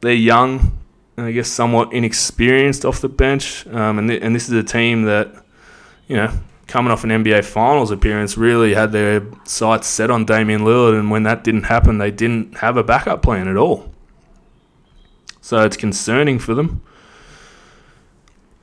they're 0.00 0.12
young 0.12 0.76
and 1.16 1.26
I 1.26 1.32
guess 1.32 1.48
somewhat 1.48 1.92
inexperienced 1.92 2.84
off 2.84 3.00
the 3.00 3.08
bench. 3.08 3.66
Um, 3.68 3.98
and 3.98 4.08
th- 4.08 4.22
and 4.22 4.34
this 4.34 4.48
is 4.48 4.54
a 4.54 4.62
team 4.62 5.02
that 5.04 5.32
you 6.08 6.16
know 6.16 6.30
coming 6.66 6.92
off 6.92 7.04
an 7.04 7.10
NBA 7.10 7.44
Finals 7.44 7.90
appearance 7.90 8.36
really 8.36 8.74
had 8.74 8.92
their 8.92 9.22
sights 9.44 9.86
set 9.86 10.10
on 10.10 10.24
Damian 10.24 10.62
Lillard, 10.62 10.98
and 10.98 11.10
when 11.10 11.22
that 11.22 11.44
didn't 11.44 11.64
happen, 11.64 11.98
they 11.98 12.10
didn't 12.10 12.58
have 12.58 12.76
a 12.76 12.84
backup 12.84 13.22
plan 13.22 13.48
at 13.48 13.56
all. 13.56 13.90
So 15.40 15.64
it's 15.64 15.76
concerning 15.76 16.38
for 16.38 16.54
them. 16.54 16.82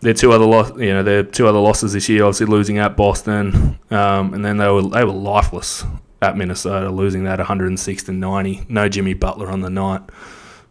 Their 0.03 0.13
two 0.13 0.33
other 0.33 0.83
you 0.83 0.93
know, 0.93 1.01
their 1.01 1.23
two 1.23 1.47
other 1.47 1.59
losses 1.59 1.93
this 1.93 2.09
year, 2.09 2.25
obviously 2.25 2.47
losing 2.47 2.77
at 2.77 2.97
Boston, 2.97 3.79
um, 3.89 4.33
and 4.33 4.43
then 4.43 4.57
they 4.57 4.67
were 4.67 4.81
they 4.81 5.05
were 5.05 5.13
lifeless 5.13 5.85
at 6.21 6.35
Minnesota, 6.35 6.89
losing 6.89 7.23
that 7.23 7.39
106 7.39 8.03
to 8.03 8.11
90. 8.11 8.65
No 8.67 8.89
Jimmy 8.89 9.13
Butler 9.13 9.49
on 9.49 9.61
the 9.61 9.69
night, 9.69 10.01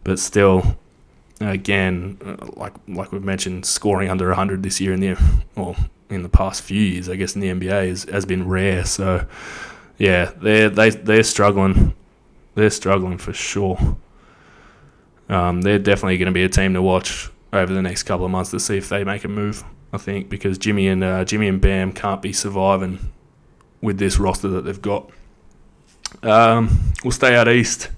but 0.03 0.19
still, 0.19 0.77
again, 1.41 2.19
uh, 2.23 2.45
like 2.55 2.73
like 2.87 3.11
we've 3.11 3.23
mentioned, 3.23 3.65
scoring 3.65 4.09
under 4.09 4.27
100 4.27 4.61
this 4.61 4.79
year 4.79 4.93
in 4.93 4.99
the 4.99 5.17
well 5.55 5.75
in 6.11 6.21
the 6.21 6.29
past 6.29 6.61
few 6.61 6.79
years, 6.79 7.09
I 7.09 7.15
guess 7.15 7.33
in 7.33 7.41
the 7.41 7.47
NBA 7.47 7.87
is, 7.87 8.03
has 8.03 8.25
been 8.25 8.47
rare. 8.47 8.85
So 8.85 9.25
yeah, 9.97 10.31
they're 10.41 10.69
they 10.69 10.91
they're 10.91 11.23
struggling. 11.23 11.93
They're 12.53 12.69
struggling 12.69 13.17
for 13.17 13.33
sure. 13.33 13.97
Um, 15.27 15.61
they're 15.61 15.79
definitely 15.79 16.19
going 16.19 16.27
to 16.27 16.33
be 16.33 16.43
a 16.43 16.49
team 16.49 16.75
to 16.75 16.81
watch 16.83 17.31
over 17.53 17.73
the 17.73 17.81
next 17.81 18.03
couple 18.03 18.25
of 18.25 18.31
months 18.31 18.51
to 18.51 18.59
see 18.59 18.77
if 18.77 18.89
they 18.89 19.03
make 19.03 19.23
a 19.23 19.29
move. 19.29 19.63
I 19.93 19.97
think 19.97 20.27
because 20.27 20.57
Jimmy 20.57 20.87
and 20.87 21.03
uh, 21.03 21.23
Jimmy 21.23 21.47
and 21.47 21.61
Bam 21.61 21.93
can't 21.93 22.21
be 22.21 22.33
surviving 22.33 23.11
with 23.81 23.99
this 23.99 24.17
roster 24.17 24.47
that 24.49 24.61
they've 24.61 24.81
got. 24.81 25.09
Um, 26.23 26.93
we'll 27.03 27.11
stay 27.11 27.35
out 27.35 27.47
east. 27.47 27.89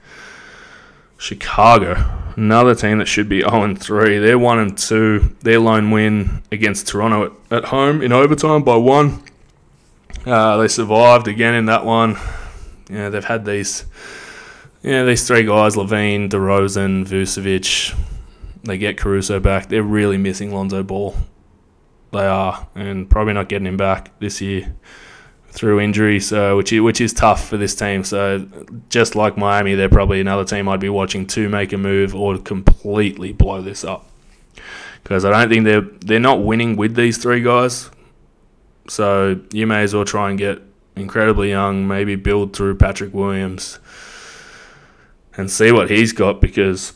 Chicago, 1.18 1.96
another 2.36 2.76
team 2.76 2.98
that 2.98 3.08
should 3.08 3.30
be 3.30 3.42
0 3.42 3.76
3. 3.76 4.20
They're 4.20 4.38
1 4.38 4.60
and 4.60 4.78
2. 4.78 5.38
Their 5.42 5.60
lone 5.60 5.92
win 5.92 6.44
against 6.52 6.88
Toronto 6.88 7.26
at, 7.26 7.58
at 7.58 7.66
home 7.66 8.02
in 8.02 8.12
overtime 8.12 8.64
by 8.64 8.76
one. 8.76 9.24
Uh, 10.26 10.58
they 10.58 10.68
survived 10.68 11.28
again 11.28 11.54
in 11.54 11.68
that 11.68 11.86
one. 11.86 12.18
Yeah, 12.90 13.10
they've 13.10 13.24
had 13.24 13.46
these 13.46 13.86
yeah, 14.86 15.04
these 15.04 15.26
three 15.26 15.44
guys, 15.44 15.76
LaVine, 15.76 16.30
DeRozan, 16.30 17.08
Vucevic, 17.08 17.96
they 18.66 18.78
get 18.78 18.98
Caruso 18.98 19.40
back. 19.40 19.70
They're 19.70 19.84
really 19.84 20.18
missing 20.18 20.54
Lonzo 20.54 20.84
Ball. 20.84 21.16
They 22.12 22.26
are, 22.26 22.68
and 22.76 23.10
probably 23.10 23.34
not 23.34 23.50
getting 23.50 23.68
him 23.68 23.78
back 23.78 24.18
this 24.20 24.42
year 24.42 24.76
through 25.48 25.80
injury. 25.80 26.20
So, 26.20 26.58
which 26.58 26.74
is, 26.74 26.82
which 26.82 27.02
is 27.02 27.14
tough 27.14 27.48
for 27.48 27.58
this 27.58 27.76
team. 27.76 28.04
So, 28.04 28.48
just 28.90 29.16
like 29.16 29.38
Miami, 29.38 29.76
they're 29.76 29.90
probably 29.90 30.20
another 30.20 30.46
team 30.46 30.68
I'd 30.68 30.80
be 30.80 30.90
watching 30.90 31.28
to 31.28 31.50
make 31.50 31.74
a 31.74 31.78
move 31.78 32.16
or 32.16 32.38
completely 32.38 33.34
blow 33.34 33.62
this 33.62 33.84
up. 33.84 34.10
Because 35.04 35.24
I 35.24 35.32
don't 35.32 35.50
think 35.50 35.66
they're 35.66 35.82
they're 35.82 36.20
not 36.20 36.44
winning 36.44 36.76
with 36.76 36.96
these 36.96 37.18
three 37.18 37.42
guys. 37.42 37.92
So 38.88 39.40
you 39.52 39.68
may 39.68 39.84
as 39.84 39.94
well 39.94 40.06
try 40.06 40.30
and 40.30 40.38
get 40.38 40.62
incredibly 40.96 41.50
young, 41.50 41.88
maybe 41.88 42.16
build 42.16 42.56
through 42.56 42.76
Patrick 42.76 43.14
Williams 43.14 43.80
and 45.38 45.52
see 45.52 45.72
what 45.72 45.90
he's 45.90 46.14
got 46.14 46.40
because 46.40 46.94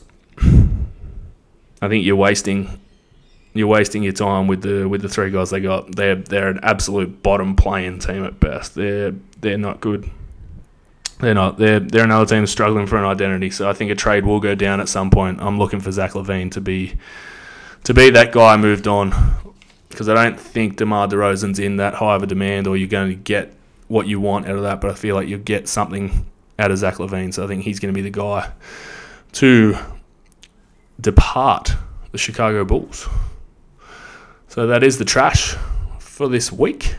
I 1.82 1.88
think 1.88 2.04
you're 2.04 2.16
wasting 2.16 2.80
you're 3.52 3.66
wasting 3.66 4.02
your 4.02 4.12
time 4.12 4.46
with 4.46 4.62
the 4.62 4.88
with 4.88 5.02
the 5.02 5.08
three 5.08 5.30
guys 5.30 5.50
they 5.50 5.60
got. 5.60 5.94
They're 5.96 6.16
they're 6.16 6.48
an 6.48 6.60
absolute 6.62 7.22
bottom 7.22 7.56
playing 7.56 7.98
team 7.98 8.24
at 8.24 8.38
best. 8.38 8.74
They're 8.74 9.14
they're 9.40 9.58
not 9.58 9.80
good. 9.80 10.08
They're 11.18 11.34
not. 11.34 11.58
They're 11.58 11.80
they're 11.80 12.04
another 12.04 12.26
team 12.26 12.46
struggling 12.46 12.86
for 12.86 12.96
an 12.96 13.04
identity. 13.04 13.50
So 13.50 13.68
I 13.68 13.72
think 13.72 13.90
a 13.90 13.94
trade 13.94 14.24
will 14.24 14.40
go 14.40 14.54
down 14.54 14.80
at 14.80 14.88
some 14.88 15.10
point. 15.10 15.40
I'm 15.40 15.58
looking 15.58 15.80
for 15.80 15.90
Zach 15.90 16.12
LaVine 16.12 16.52
to 16.52 16.60
be 16.60 16.96
to 17.84 17.94
be 17.94 18.10
that 18.10 18.32
guy 18.32 18.56
moved 18.56 18.86
on 18.86 19.12
because 19.88 20.08
I 20.08 20.14
don't 20.14 20.38
think 20.38 20.76
DeMar 20.76 21.08
DeRozan's 21.08 21.58
in 21.58 21.76
that 21.76 21.94
high 21.94 22.14
of 22.14 22.22
a 22.22 22.26
demand, 22.26 22.66
or 22.66 22.76
you're 22.76 22.88
going 22.88 23.10
to 23.10 23.16
get 23.16 23.52
what 23.88 24.06
you 24.06 24.20
want 24.20 24.46
out 24.46 24.56
of 24.56 24.62
that. 24.62 24.80
But 24.80 24.92
I 24.92 24.94
feel 24.94 25.16
like 25.16 25.28
you'll 25.28 25.40
get 25.40 25.68
something 25.68 26.26
out 26.58 26.70
of 26.70 26.78
Zach 26.78 26.94
LaVine. 26.94 27.34
So 27.34 27.44
I 27.44 27.48
think 27.48 27.64
he's 27.64 27.80
going 27.80 27.92
to 27.92 27.98
be 27.98 28.02
the 28.02 28.10
guy 28.10 28.52
to 29.32 29.76
depart 31.00 31.74
the 32.12 32.18
Chicago 32.18 32.64
Bulls. 32.64 33.08
So 34.48 34.66
that 34.66 34.82
is 34.82 34.98
the 34.98 35.04
trash 35.04 35.56
for 35.98 36.28
this 36.28 36.50
week. 36.50 36.96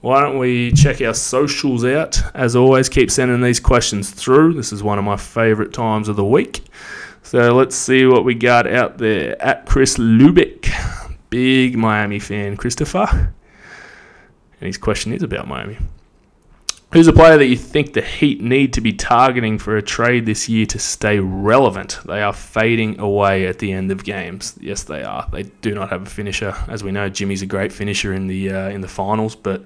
Why 0.00 0.20
don't 0.20 0.38
we 0.38 0.70
check 0.72 1.00
our 1.00 1.14
socials 1.14 1.84
out? 1.84 2.22
As 2.34 2.54
always, 2.54 2.88
keep 2.88 3.10
sending 3.10 3.40
these 3.40 3.58
questions 3.58 4.10
through. 4.10 4.54
This 4.54 4.72
is 4.72 4.82
one 4.82 4.98
of 4.98 5.04
my 5.04 5.16
favorite 5.16 5.72
times 5.72 6.08
of 6.08 6.16
the 6.16 6.24
week. 6.24 6.64
So 7.22 7.54
let's 7.54 7.74
see 7.74 8.06
what 8.06 8.24
we 8.24 8.34
got 8.34 8.66
out 8.66 8.98
there. 8.98 9.40
At 9.42 9.66
Chris 9.66 9.98
Lubick, 9.98 10.70
big 11.30 11.76
Miami 11.76 12.20
fan, 12.20 12.56
Christopher. 12.56 13.08
And 14.60 14.66
his 14.66 14.78
question 14.78 15.12
is 15.12 15.22
about 15.22 15.48
Miami. 15.48 15.78
Who's 16.92 17.06
a 17.06 17.12
player 17.12 17.36
that 17.36 17.46
you 17.46 17.56
think 17.56 17.92
the 17.92 18.00
Heat 18.00 18.40
need 18.40 18.72
to 18.72 18.80
be 18.80 18.94
targeting 18.94 19.58
for 19.58 19.76
a 19.76 19.82
trade 19.82 20.24
this 20.24 20.48
year 20.48 20.64
to 20.66 20.78
stay 20.78 21.18
relevant? 21.18 21.98
They 22.06 22.22
are 22.22 22.32
fading 22.32 22.98
away 22.98 23.46
at 23.46 23.58
the 23.58 23.72
end 23.72 23.92
of 23.92 24.04
games. 24.04 24.56
Yes, 24.58 24.84
they 24.84 25.02
are. 25.02 25.28
They 25.30 25.42
do 25.42 25.74
not 25.74 25.90
have 25.90 26.04
a 26.04 26.06
finisher, 26.06 26.54
as 26.66 26.82
we 26.82 26.90
know. 26.90 27.10
Jimmy's 27.10 27.42
a 27.42 27.46
great 27.46 27.72
finisher 27.72 28.14
in 28.14 28.26
the 28.26 28.50
uh, 28.50 28.68
in 28.70 28.80
the 28.80 28.88
finals, 28.88 29.36
but 29.36 29.64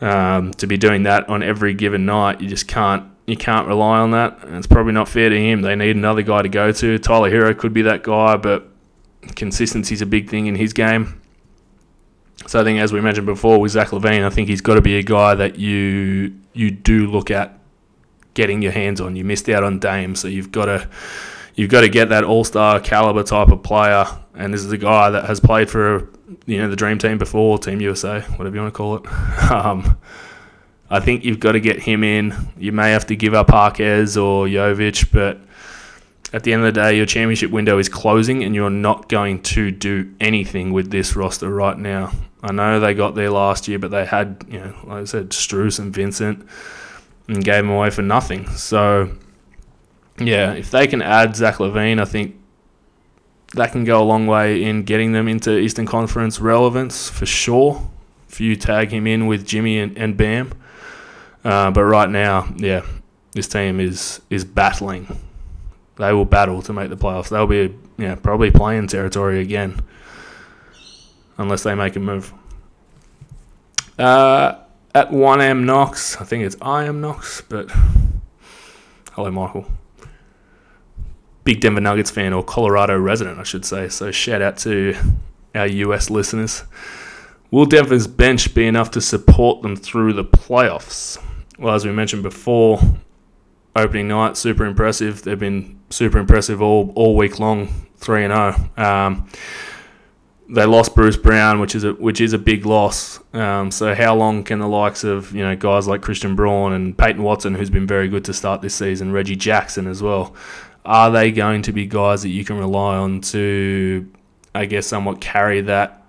um, 0.00 0.54
to 0.54 0.66
be 0.66 0.78
doing 0.78 1.02
that 1.02 1.28
on 1.28 1.42
every 1.42 1.74
given 1.74 2.06
night, 2.06 2.40
you 2.40 2.48
just 2.48 2.66
can't 2.66 3.04
you 3.26 3.36
can't 3.36 3.68
rely 3.68 3.98
on 3.98 4.12
that. 4.12 4.42
And 4.44 4.56
it's 4.56 4.66
probably 4.66 4.94
not 4.94 5.06
fair 5.06 5.28
to 5.28 5.38
him. 5.38 5.60
They 5.60 5.76
need 5.76 5.96
another 5.96 6.22
guy 6.22 6.40
to 6.40 6.48
go 6.48 6.72
to. 6.72 6.98
Tyler 6.98 7.30
Herro 7.30 7.56
could 7.56 7.74
be 7.74 7.82
that 7.82 8.02
guy, 8.02 8.38
but 8.38 8.70
consistency 9.36 9.92
is 9.92 10.00
a 10.00 10.06
big 10.06 10.30
thing 10.30 10.46
in 10.46 10.54
his 10.54 10.72
game. 10.72 11.17
So 12.46 12.60
I 12.60 12.64
think, 12.64 12.78
as 12.78 12.92
we 12.92 13.00
mentioned 13.00 13.26
before 13.26 13.60
with 13.60 13.72
Zach 13.72 13.88
LaVine, 13.88 14.24
I 14.24 14.30
think 14.30 14.48
he's 14.48 14.60
got 14.60 14.74
to 14.74 14.80
be 14.80 14.96
a 14.96 15.02
guy 15.02 15.34
that 15.34 15.58
you 15.58 16.34
you 16.52 16.70
do 16.70 17.06
look 17.06 17.30
at 17.30 17.58
getting 18.34 18.62
your 18.62 18.72
hands 18.72 19.00
on. 19.00 19.16
You 19.16 19.24
missed 19.24 19.48
out 19.48 19.64
on 19.64 19.78
Dame, 19.78 20.14
so 20.14 20.28
you've 20.28 20.52
got 20.52 20.66
to 20.66 20.88
you've 21.56 21.70
got 21.70 21.80
to 21.80 21.88
get 21.88 22.08
that 22.10 22.24
All 22.24 22.44
Star 22.44 22.80
caliber 22.80 23.22
type 23.22 23.48
of 23.48 23.62
player. 23.62 24.06
And 24.34 24.54
this 24.54 24.64
is 24.64 24.70
a 24.70 24.78
guy 24.78 25.10
that 25.10 25.24
has 25.24 25.40
played 25.40 25.68
for 25.68 26.08
you 26.46 26.58
know 26.58 26.70
the 26.70 26.76
Dream 26.76 26.98
Team 26.98 27.18
before, 27.18 27.58
Team 27.58 27.80
USA, 27.80 28.20
whatever 28.20 28.54
you 28.54 28.62
want 28.62 28.72
to 28.72 28.76
call 28.76 28.96
it. 28.96 29.06
Um, 29.50 29.98
I 30.90 31.00
think 31.00 31.24
you've 31.24 31.40
got 31.40 31.52
to 31.52 31.60
get 31.60 31.80
him 31.80 32.02
in. 32.02 32.34
You 32.56 32.72
may 32.72 32.92
have 32.92 33.06
to 33.06 33.16
give 33.16 33.34
up 33.34 33.48
Jaquez 33.50 34.16
or 34.16 34.46
Jovic, 34.46 35.12
but 35.12 35.38
at 36.32 36.44
the 36.44 36.52
end 36.52 36.64
of 36.64 36.74
the 36.74 36.80
day, 36.80 36.96
your 36.96 37.06
championship 37.06 37.50
window 37.50 37.78
is 37.78 37.88
closing, 37.88 38.42
and 38.44 38.54
you're 38.54 38.70
not 38.70 39.08
going 39.08 39.42
to 39.42 39.70
do 39.70 40.14
anything 40.20 40.72
with 40.72 40.90
this 40.90 41.16
roster 41.16 41.50
right 41.50 41.78
now. 41.78 42.12
I 42.42 42.52
know 42.52 42.78
they 42.78 42.94
got 42.94 43.14
there 43.14 43.30
last 43.30 43.66
year, 43.66 43.78
but 43.78 43.90
they 43.90 44.04
had, 44.04 44.44
you 44.48 44.60
know, 44.60 44.74
like 44.84 45.02
I 45.02 45.04
said, 45.04 45.30
Strus 45.30 45.78
and 45.78 45.92
Vincent 45.92 46.46
and 47.26 47.44
gave 47.44 47.64
them 47.64 47.70
away 47.70 47.90
for 47.90 48.02
nothing. 48.02 48.48
So, 48.50 49.12
yeah, 50.18 50.52
if 50.52 50.70
they 50.70 50.86
can 50.86 51.02
add 51.02 51.34
Zach 51.34 51.56
LaVine, 51.56 52.00
I 52.00 52.04
think 52.04 52.36
that 53.54 53.72
can 53.72 53.84
go 53.84 54.00
a 54.02 54.04
long 54.04 54.26
way 54.26 54.62
in 54.62 54.84
getting 54.84 55.12
them 55.12 55.26
into 55.26 55.58
Eastern 55.58 55.86
Conference 55.86 56.40
relevance 56.40 57.10
for 57.10 57.26
sure. 57.26 57.88
If 58.28 58.40
you 58.40 58.56
tag 58.56 58.92
him 58.92 59.06
in 59.06 59.26
with 59.26 59.46
Jimmy 59.46 59.78
and, 59.78 59.96
and 59.96 60.16
Bam. 60.16 60.52
Uh, 61.44 61.70
but 61.70 61.84
right 61.84 62.10
now, 62.10 62.52
yeah, 62.56 62.84
this 63.32 63.48
team 63.48 63.80
is 63.80 64.20
is 64.30 64.44
battling. 64.44 65.18
They 65.96 66.12
will 66.12 66.24
battle 66.24 66.62
to 66.62 66.72
make 66.72 66.90
the 66.90 66.96
playoffs. 66.96 67.30
They'll 67.30 67.46
be, 67.46 67.74
yeah, 67.96 68.14
probably 68.14 68.52
playing 68.52 68.86
territory 68.86 69.40
again 69.40 69.80
unless 71.38 71.62
they 71.62 71.74
make 71.74 71.96
a 71.96 72.00
move. 72.00 72.32
Uh, 73.98 74.56
at 74.94 75.10
1M 75.10 75.64
Knox, 75.64 76.16
I 76.16 76.24
think 76.24 76.44
it's 76.44 76.56
I 76.60 76.84
am 76.84 77.00
Knox, 77.00 77.40
but 77.40 77.70
hello, 79.12 79.30
Michael. 79.30 79.66
Big 81.44 81.60
Denver 81.60 81.80
Nuggets 81.80 82.10
fan 82.10 82.32
or 82.32 82.42
Colorado 82.42 82.98
resident, 82.98 83.38
I 83.38 83.42
should 83.42 83.64
say. 83.64 83.88
So 83.88 84.10
shout 84.10 84.42
out 84.42 84.58
to 84.58 84.94
our 85.54 85.66
US 85.66 86.10
listeners. 86.10 86.64
Will 87.50 87.64
Denver's 87.64 88.06
bench 88.06 88.54
be 88.54 88.66
enough 88.66 88.90
to 88.92 89.00
support 89.00 89.62
them 89.62 89.74
through 89.74 90.12
the 90.12 90.24
playoffs? 90.24 91.16
Well, 91.58 91.74
as 91.74 91.86
we 91.86 91.92
mentioned 91.92 92.22
before, 92.22 92.78
opening 93.74 94.08
night, 94.08 94.36
super 94.36 94.66
impressive. 94.66 95.22
They've 95.22 95.38
been 95.38 95.80
super 95.90 96.18
impressive 96.18 96.60
all, 96.60 96.92
all 96.94 97.16
week 97.16 97.38
long, 97.38 97.68
3 97.96 98.24
and 98.26 98.34
0. 98.76 99.26
They 100.50 100.64
lost 100.64 100.94
Bruce 100.94 101.16
Brown, 101.16 101.60
which 101.60 101.74
is 101.74 101.84
a 101.84 101.92
which 101.92 102.20
is 102.22 102.32
a 102.32 102.38
big 102.38 102.64
loss. 102.64 103.20
Um, 103.34 103.70
so 103.70 103.94
how 103.94 104.14
long 104.14 104.44
can 104.44 104.60
the 104.60 104.68
likes 104.68 105.04
of 105.04 105.34
you 105.34 105.42
know 105.42 105.54
guys 105.54 105.86
like 105.86 106.00
Christian 106.00 106.34
Braun 106.34 106.72
and 106.72 106.96
Peyton 106.96 107.22
Watson, 107.22 107.54
who's 107.54 107.70
been 107.70 107.86
very 107.86 108.08
good 108.08 108.24
to 108.24 108.32
start 108.32 108.62
this 108.62 108.74
season, 108.74 109.12
Reggie 109.12 109.36
Jackson 109.36 109.86
as 109.86 110.02
well, 110.02 110.34
are 110.88 111.10
they 111.10 111.30
going 111.30 111.60
to 111.62 111.72
be 111.72 111.86
guys 111.86 112.22
that 112.22 112.30
you 112.30 112.46
can 112.46 112.58
rely 112.58 112.96
on 112.96 113.20
to, 113.20 114.10
I 114.54 114.64
guess, 114.64 114.86
somewhat 114.86 115.20
carry 115.20 115.60
that 115.60 116.02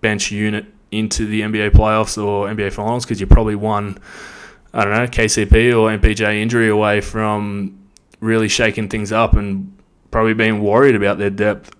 bench 0.00 0.30
unit 0.30 0.66
into 0.92 1.26
the 1.26 1.40
NBA 1.40 1.70
playoffs 1.70 2.22
or 2.22 2.46
NBA 2.46 2.72
finals? 2.72 3.04
Because 3.04 3.18
you're 3.18 3.26
probably 3.26 3.56
one, 3.56 3.98
I 4.72 4.84
don't 4.84 4.94
know, 4.94 5.06
KCP 5.08 5.76
or 5.76 5.90
MPJ 5.98 6.40
injury 6.40 6.68
away 6.68 7.00
from 7.00 7.76
really 8.20 8.46
shaking 8.46 8.88
things 8.88 9.10
up 9.10 9.34
and 9.34 9.76
probably 10.12 10.34
being 10.34 10.62
worried 10.62 10.94
about 10.94 11.18
their 11.18 11.30
depth. 11.30 11.74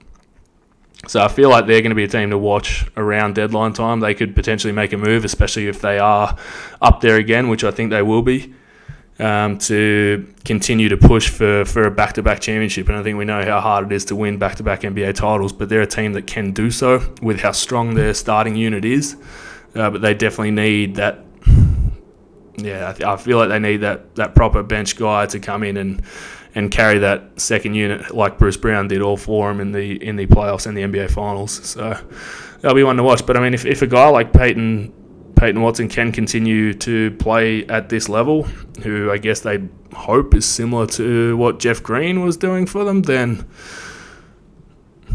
So 1.11 1.21
I 1.21 1.27
feel 1.27 1.51
like 1.51 1.67
they're 1.67 1.81
going 1.81 1.91
to 1.91 1.97
be 1.97 2.05
a 2.05 2.09
team 2.09 2.31
to 2.31 2.39
watch 2.39 2.87
around 2.97 3.35
deadline 3.35 3.73
time. 3.73 3.99
They 3.99 4.15
could 4.15 4.33
potentially 4.33 4.73
make 4.73 4.93
a 4.93 4.97
move, 4.97 5.25
especially 5.25 5.67
if 5.67 5.81
they 5.81 5.99
are 5.99 6.37
up 6.81 7.01
there 7.01 7.17
again, 7.17 7.49
which 7.49 7.65
I 7.65 7.73
think 7.73 7.91
they 7.91 8.01
will 8.01 8.23
be, 8.23 8.55
um, 9.19 9.59
to 9.59 10.33
continue 10.45 10.89
to 10.89 10.97
push 10.97 11.29
for, 11.29 11.65
for 11.65 11.83
a 11.83 11.91
back 11.91 12.13
to 12.13 12.23
back 12.23 12.39
championship. 12.39 12.89
And 12.89 12.97
I 12.97 13.03
think 13.03 13.19
we 13.19 13.25
know 13.25 13.45
how 13.45 13.61
hard 13.61 13.87
it 13.87 13.93
is 13.93 14.05
to 14.05 14.15
win 14.15 14.39
back 14.39 14.55
to 14.59 14.63
back 14.63 14.83
NBA 14.83 15.17
titles, 15.17 15.53
but 15.53 15.69
they're 15.69 15.81
a 15.81 15.87
team 15.87 16.13
that 16.13 16.29
can 16.29 16.53
do 16.53 16.71
so 16.71 17.03
with 17.21 17.41
how 17.41 17.51
strong 17.51 17.95
their 17.95 18.15
starting 18.15 18.55
unit 18.55 18.85
is. 18.85 19.17
Uh, 19.75 19.91
but 19.91 20.03
they 20.03 20.15
definitely 20.15 20.53
need 20.53 20.95
that. 20.95 21.25
Yeah, 22.57 22.95
I, 23.01 23.15
I 23.15 23.17
feel 23.17 23.37
like 23.37 23.49
they 23.49 23.59
need 23.59 23.79
that, 23.79 24.15
that 24.15 24.37
proper 24.37 24.63
bench 24.63 24.97
guy 24.97 25.27
to 25.27 25.41
come 25.41 25.65
in 25.65 25.77
and 25.77 26.05
and 26.55 26.71
carry 26.71 26.99
that 26.99 27.41
second 27.41 27.75
unit 27.75 28.15
like 28.15 28.39
Bruce 28.39 28.57
Brown 28.57 28.89
did 28.89 29.03
all 29.03 29.17
for 29.17 29.51
him 29.51 29.61
in 29.61 29.73
the 29.73 30.03
in 30.03 30.17
the 30.17 30.27
playoffs 30.27 30.67
and 30.67 30.77
the 30.77 30.83
NBA 30.83 31.11
finals. 31.11 31.53
So 31.67 31.97
that'll 32.61 32.75
be 32.75 32.83
one 32.83 32.97
to 32.97 33.03
watch. 33.03 33.25
But 33.27 33.37
I 33.37 33.41
mean, 33.41 33.55
if, 33.55 33.65
if 33.65 33.83
a 33.83 33.87
guy 33.87 34.09
like 34.09 34.33
Peyton 34.33 34.93
Peyton 35.37 35.63
Watson 35.63 35.89
can 35.89 36.13
continue 36.13 36.75
to 36.75 37.13
play 37.13 37.67
at 37.67 37.89
this 37.89 38.09
level, 38.09 38.43
who 38.83 39.11
I 39.11 39.19
guess 39.19 39.41
they 39.41 39.69
hope 39.95 40.35
is 40.35 40.45
similar 40.45 40.87
to 40.89 41.37
what 41.37 41.61
Jeff 41.61 41.83
Green 41.83 42.23
was 42.23 42.37
doing 42.37 42.67
for 42.67 42.85
them, 42.85 43.03
then. 43.03 43.47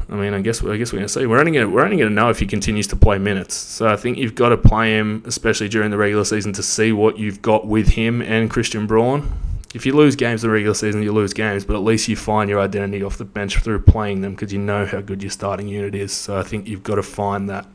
I 0.08 0.16
mean, 0.16 0.34
I 0.36 0.42
guess 0.42 0.64
I 0.64 0.78
guess 0.78 0.94
we're 0.94 1.00
gonna 1.00 1.10
see. 1.10 1.26
we're 1.26 1.40
only 1.40 1.52
gonna 1.52 1.70
we're 1.70 1.84
only 1.84 1.98
gonna 1.98 2.12
know 2.12 2.30
if 2.30 2.40
he 2.40 2.46
continues 2.46 2.86
to 2.88 2.96
play 2.96 3.18
minutes. 3.18 3.56
So 3.56 3.88
I 3.88 3.96
think 3.96 4.18
you've 4.18 4.36
got 4.36 4.50
to 4.50 4.58
play 4.58 4.92
him, 4.96 5.24
especially 5.26 5.68
during 5.68 5.90
the 5.90 5.98
regular 5.98 6.26
season, 6.26 6.54
to 6.54 6.64
see 6.64 6.92
what 6.92 7.18
you've 7.18 7.42
got 7.42 7.66
with 7.66 7.90
him 7.90 8.22
and 8.22 8.50
Christian 8.50 8.86
Braun 8.86 9.32
if 9.76 9.86
you 9.86 9.94
lose 9.94 10.16
games 10.16 10.42
in 10.42 10.50
the 10.50 10.54
regular 10.54 10.74
season, 10.74 11.04
you 11.04 11.12
lose 11.12 11.34
games, 11.34 11.66
but 11.66 11.76
at 11.76 11.84
least 11.84 12.08
you 12.08 12.16
find 12.16 12.50
your 12.50 12.62
identity 12.62 13.04
off 13.04 13.18
the 13.18 13.26
bench 13.26 13.60
through 13.60 13.82
playing 13.82 14.22
them 14.22 14.34
because 14.34 14.54
you 14.54 14.58
know 14.58 14.86
how 14.86 15.02
good 15.02 15.22
your 15.22 15.30
starting 15.30 15.68
unit 15.68 15.94
is. 15.94 16.14
So 16.14 16.38
I 16.38 16.44
think 16.44 16.66
you've 16.66 16.82
got 16.82 16.96
to 16.96 17.04
find 17.04 17.50
that 17.50 17.68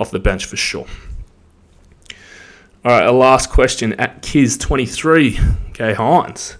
off 0.00 0.10
the 0.10 0.18
bench 0.18 0.46
for 0.46 0.56
sure. 0.56 0.86
All 2.86 2.90
right, 2.90 3.06
a 3.06 3.12
last 3.12 3.50
question 3.50 3.92
at 3.94 4.22
Kiz23, 4.22 5.68
okay, 5.70 5.92
Hines. 5.92 6.56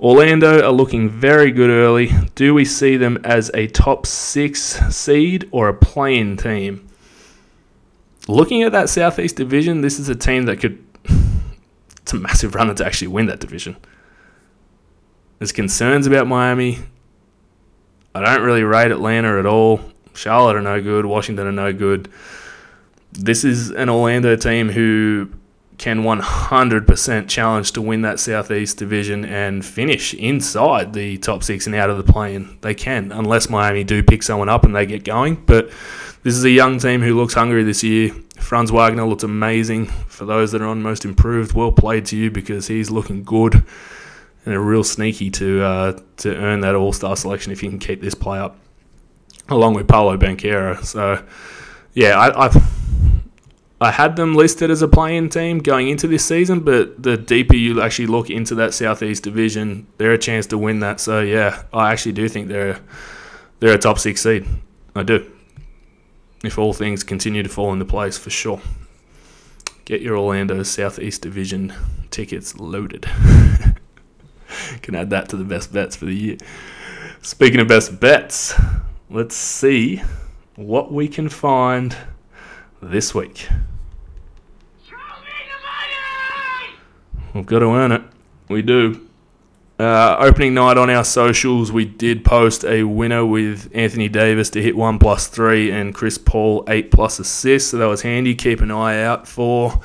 Orlando 0.00 0.60
are 0.60 0.72
looking 0.72 1.08
very 1.08 1.52
good 1.52 1.70
early. 1.70 2.10
Do 2.34 2.54
we 2.54 2.64
see 2.64 2.96
them 2.96 3.18
as 3.22 3.52
a 3.54 3.68
top 3.68 4.04
six 4.04 4.60
seed 4.94 5.48
or 5.52 5.68
a 5.68 5.74
playing 5.74 6.38
team? 6.38 6.88
Looking 8.26 8.64
at 8.64 8.72
that 8.72 8.88
Southeast 8.88 9.36
Division, 9.36 9.80
this 9.80 10.00
is 10.00 10.08
a 10.08 10.16
team 10.16 10.46
that 10.46 10.58
could 10.58 10.83
it's 12.04 12.12
a 12.12 12.16
massive 12.16 12.54
runner 12.54 12.74
to 12.74 12.84
actually 12.84 13.08
win 13.08 13.24
that 13.26 13.40
division. 13.40 13.78
There's 15.38 15.52
concerns 15.52 16.06
about 16.06 16.26
Miami. 16.26 16.80
I 18.14 18.20
don't 18.20 18.42
really 18.42 18.62
rate 18.62 18.90
Atlanta 18.90 19.38
at 19.38 19.46
all. 19.46 19.80
Charlotte 20.12 20.56
are 20.56 20.60
no 20.60 20.82
good. 20.82 21.06
Washington 21.06 21.46
are 21.46 21.52
no 21.52 21.72
good. 21.72 22.10
This 23.12 23.42
is 23.42 23.70
an 23.70 23.88
Orlando 23.88 24.36
team 24.36 24.68
who 24.68 25.30
can 25.78 26.02
100% 26.02 27.26
challenge 27.26 27.72
to 27.72 27.80
win 27.80 28.02
that 28.02 28.20
Southeast 28.20 28.76
division 28.76 29.24
and 29.24 29.64
finish 29.64 30.12
inside 30.12 30.92
the 30.92 31.16
top 31.16 31.42
six 31.42 31.66
and 31.66 31.74
out 31.74 31.88
of 31.88 31.96
the 31.96 32.12
play-in. 32.12 32.58
They 32.60 32.74
can, 32.74 33.12
unless 33.12 33.48
Miami 33.48 33.82
do 33.82 34.02
pick 34.02 34.22
someone 34.22 34.50
up 34.50 34.64
and 34.64 34.76
they 34.76 34.84
get 34.84 35.04
going. 35.04 35.36
But 35.46 35.70
this 36.24 36.34
is 36.34 36.44
a 36.44 36.50
young 36.50 36.78
team 36.78 37.02
who 37.02 37.14
looks 37.14 37.34
hungry 37.34 37.62
this 37.62 37.84
year. 37.84 38.10
Franz 38.38 38.70
Wagner 38.70 39.04
looks 39.04 39.22
amazing. 39.22 39.86
For 39.86 40.24
those 40.24 40.52
that 40.52 40.62
are 40.62 40.66
on 40.66 40.82
most 40.82 41.04
improved, 41.04 41.52
well 41.52 41.70
played 41.70 42.06
to 42.06 42.16
you 42.16 42.30
because 42.30 42.66
he's 42.66 42.90
looking 42.90 43.22
good 43.24 43.62
and 44.46 44.54
a 44.54 44.58
real 44.58 44.82
sneaky 44.84 45.30
to 45.30 45.62
uh, 45.62 46.00
to 46.18 46.34
earn 46.34 46.60
that 46.60 46.74
All 46.74 46.92
Star 46.92 47.14
selection 47.14 47.52
if 47.52 47.62
you 47.62 47.68
can 47.68 47.78
keep 47.78 48.00
this 48.00 48.14
play 48.14 48.38
up, 48.38 48.56
along 49.50 49.74
with 49.74 49.86
Paolo 49.86 50.16
Banchero. 50.16 50.82
So, 50.82 51.22
yeah, 51.92 52.18
I, 52.18 52.46
I 52.46 52.62
I 53.82 53.90
had 53.90 54.16
them 54.16 54.34
listed 54.34 54.70
as 54.70 54.80
a 54.80 54.88
playing 54.88 55.28
team 55.28 55.58
going 55.58 55.88
into 55.88 56.06
this 56.06 56.24
season, 56.24 56.60
but 56.60 57.02
the 57.02 57.18
deeper 57.18 57.54
you 57.54 57.82
actually 57.82 58.06
look 58.06 58.30
into 58.30 58.54
that 58.54 58.72
Southeast 58.72 59.24
Division, 59.24 59.86
they're 59.98 60.12
a 60.12 60.18
chance 60.18 60.46
to 60.46 60.58
win 60.58 60.80
that. 60.80 61.00
So 61.00 61.20
yeah, 61.20 61.64
I 61.70 61.92
actually 61.92 62.12
do 62.12 62.30
think 62.30 62.48
they're 62.48 62.80
they're 63.60 63.74
a 63.74 63.78
top 63.78 63.98
six 63.98 64.22
seed. 64.22 64.46
I 64.96 65.02
do 65.02 65.30
if 66.46 66.58
all 66.58 66.72
things 66.72 67.02
continue 67.02 67.42
to 67.42 67.48
fall 67.48 67.72
into 67.72 67.84
place 67.84 68.18
for 68.18 68.30
sure. 68.30 68.60
Get 69.84 70.00
your 70.00 70.16
Orlando 70.16 70.62
Southeast 70.62 71.22
Division 71.22 71.74
tickets 72.10 72.56
loaded. 72.56 73.02
Can 74.82 74.94
add 74.94 75.10
that 75.10 75.28
to 75.30 75.36
the 75.36 75.44
best 75.44 75.72
bets 75.72 75.96
for 75.96 76.06
the 76.06 76.14
year. 76.14 76.36
Speaking 77.22 77.60
of 77.60 77.68
best 77.68 78.00
bets, 78.00 78.54
let's 79.10 79.34
see 79.34 80.02
what 80.56 80.92
we 80.92 81.08
can 81.08 81.28
find 81.28 81.96
this 82.80 83.14
week. 83.14 83.48
We've 87.34 87.46
got 87.46 87.58
to 87.58 87.66
earn 87.66 87.90
it. 87.90 88.02
We 88.48 88.62
do. 88.62 89.08
Uh, 89.84 90.16
opening 90.18 90.54
night 90.54 90.78
on 90.78 90.88
our 90.88 91.04
socials, 91.04 91.70
we 91.70 91.84
did 91.84 92.24
post 92.24 92.64
a 92.64 92.84
winner 92.84 93.26
with 93.26 93.70
Anthony 93.74 94.08
Davis 94.08 94.48
to 94.48 94.62
hit 94.62 94.74
one 94.74 94.98
plus 94.98 95.26
three 95.26 95.70
and 95.70 95.94
Chris 95.94 96.16
Paul 96.16 96.64
eight 96.68 96.90
plus 96.90 97.18
assists. 97.18 97.72
So 97.72 97.76
that 97.76 97.84
was 97.84 98.00
handy. 98.00 98.34
Keep 98.34 98.62
an 98.62 98.70
eye 98.70 99.02
out 99.02 99.28
for 99.28 99.78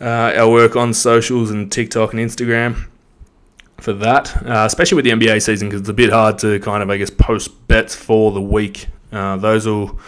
uh, 0.00 0.32
our 0.34 0.50
work 0.50 0.74
on 0.74 0.92
socials 0.92 1.52
and 1.52 1.70
TikTok 1.70 2.12
and 2.12 2.20
Instagram 2.20 2.88
for 3.76 3.92
that, 3.92 4.44
uh, 4.44 4.64
especially 4.66 4.96
with 4.96 5.04
the 5.04 5.12
NBA 5.12 5.40
season 5.40 5.68
because 5.68 5.82
it's 5.82 5.88
a 5.88 5.94
bit 5.94 6.10
hard 6.10 6.38
to 6.38 6.58
kind 6.58 6.82
of, 6.82 6.90
I 6.90 6.96
guess, 6.96 7.10
post 7.10 7.68
bets 7.68 7.94
for 7.94 8.32
the 8.32 8.42
week. 8.42 8.88
Uh, 9.12 9.36
those 9.36 9.68
will 9.68 10.00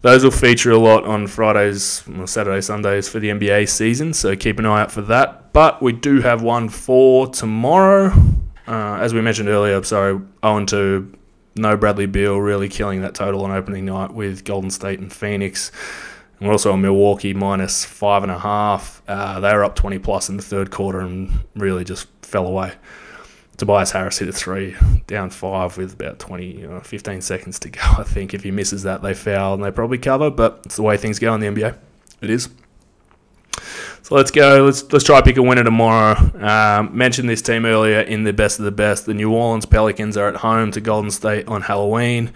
those 0.00 0.24
will 0.24 0.30
feature 0.30 0.70
a 0.70 0.78
lot 0.78 1.04
on 1.04 1.26
Fridays, 1.26 2.02
Saturday, 2.24 2.62
Sundays 2.62 3.10
for 3.10 3.18
the 3.18 3.28
NBA 3.28 3.68
season, 3.68 4.14
so 4.14 4.34
keep 4.34 4.58
an 4.58 4.64
eye 4.64 4.80
out 4.80 4.90
for 4.90 5.02
that. 5.02 5.52
But 5.52 5.82
we 5.82 5.92
do 5.92 6.22
have 6.22 6.40
one 6.40 6.70
for 6.70 7.26
tomorrow. 7.26 8.27
Uh, 8.68 8.98
as 9.00 9.14
we 9.14 9.22
mentioned 9.22 9.48
earlier, 9.48 9.82
sorry, 9.82 10.20
Owen 10.42 10.66
to 10.66 11.10
no 11.56 11.74
Bradley 11.74 12.04
Beal 12.04 12.38
really 12.38 12.68
killing 12.68 13.00
that 13.00 13.14
total 13.14 13.42
on 13.44 13.50
opening 13.50 13.86
night 13.86 14.12
with 14.12 14.44
Golden 14.44 14.70
State 14.70 15.00
and 15.00 15.10
Phoenix. 15.10 15.72
And 16.38 16.46
we're 16.46 16.52
also 16.52 16.72
on 16.72 16.82
Milwaukee 16.82 17.32
minus 17.32 17.86
five 17.86 18.22
and 18.22 18.30
a 18.30 18.38
half. 18.38 19.02
Uh, 19.08 19.40
they 19.40 19.54
were 19.54 19.64
up 19.64 19.74
20 19.74 19.98
plus 20.00 20.28
in 20.28 20.36
the 20.36 20.42
third 20.42 20.70
quarter 20.70 21.00
and 21.00 21.30
really 21.56 21.82
just 21.82 22.08
fell 22.20 22.46
away. 22.46 22.72
Tobias 23.56 23.90
Harris 23.90 24.18
hit 24.18 24.28
a 24.28 24.32
three, 24.32 24.76
down 25.06 25.30
five 25.30 25.78
with 25.78 25.94
about 25.94 26.18
20, 26.18 26.46
you 26.46 26.68
know, 26.68 26.78
15 26.80 27.22
seconds 27.22 27.58
to 27.60 27.70
go. 27.70 27.80
I 27.80 28.04
think 28.04 28.34
if 28.34 28.42
he 28.44 28.50
misses 28.50 28.82
that, 28.82 29.00
they 29.02 29.14
foul 29.14 29.54
and 29.54 29.64
they 29.64 29.70
probably 29.70 29.98
cover, 29.98 30.30
but 30.30 30.60
it's 30.66 30.76
the 30.76 30.82
way 30.82 30.98
things 30.98 31.18
go 31.18 31.34
in 31.34 31.40
the 31.40 31.46
NBA. 31.46 31.74
It 32.20 32.30
is. 32.30 32.50
So 34.08 34.14
let's 34.14 34.30
go. 34.30 34.64
Let's 34.64 34.90
let's 34.90 35.04
try 35.04 35.20
to 35.20 35.22
pick 35.22 35.36
a 35.36 35.42
winner 35.42 35.62
tomorrow. 35.62 36.16
Um, 36.42 36.96
mentioned 36.96 37.28
this 37.28 37.42
team 37.42 37.66
earlier 37.66 38.00
in 38.00 38.24
the 38.24 38.32
best 38.32 38.58
of 38.58 38.64
the 38.64 38.70
best. 38.70 39.04
The 39.04 39.12
New 39.12 39.30
Orleans 39.30 39.66
Pelicans 39.66 40.16
are 40.16 40.28
at 40.28 40.36
home 40.36 40.70
to 40.70 40.80
Golden 40.80 41.10
State 41.10 41.46
on 41.46 41.60
Halloween. 41.60 42.32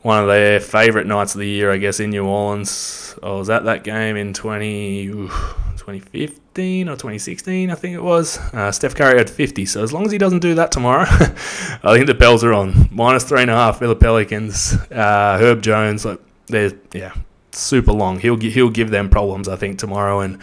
One 0.00 0.22
of 0.22 0.26
their 0.26 0.58
favorite 0.58 1.06
nights 1.06 1.34
of 1.34 1.40
the 1.40 1.48
year, 1.48 1.70
I 1.70 1.76
guess, 1.76 2.00
in 2.00 2.08
New 2.08 2.24
Orleans. 2.24 3.14
I 3.22 3.28
was 3.32 3.50
at 3.50 3.64
that 3.64 3.84
game 3.84 4.16
in 4.16 4.32
20, 4.32 5.08
2015 5.08 6.40
2015 6.56 6.88
or 6.88 6.92
2016, 6.92 7.70
I 7.70 7.74
think 7.74 7.94
it 7.94 8.02
was. 8.02 8.38
Uh, 8.54 8.72
Steph 8.72 8.94
Curry 8.94 9.18
had 9.18 9.28
50, 9.28 9.66
so 9.66 9.82
as 9.82 9.92
long 9.92 10.06
as 10.06 10.10
he 10.10 10.18
doesn't 10.18 10.40
do 10.40 10.54
that 10.54 10.72
tomorrow, 10.72 11.04
I 11.10 11.92
think 11.94 12.06
the 12.06 12.14
bells 12.14 12.42
are 12.42 12.52
on. 12.54 12.88
Minus 12.90 13.24
three 13.24 13.42
and 13.42 13.50
a 13.50 13.54
half 13.54 13.78
for 13.78 13.86
the 13.86 13.94
Pelicans. 13.94 14.72
Uh, 14.90 15.36
Herb 15.38 15.62
Jones, 15.62 16.06
like 16.06 16.20
they're 16.46 16.72
yeah, 16.92 17.12
super 17.52 17.92
long. 17.92 18.18
He'll 18.18 18.38
he'll 18.38 18.70
give 18.70 18.90
them 18.90 19.10
problems, 19.10 19.48
I 19.48 19.56
think, 19.56 19.78
tomorrow. 19.78 20.20
And 20.20 20.40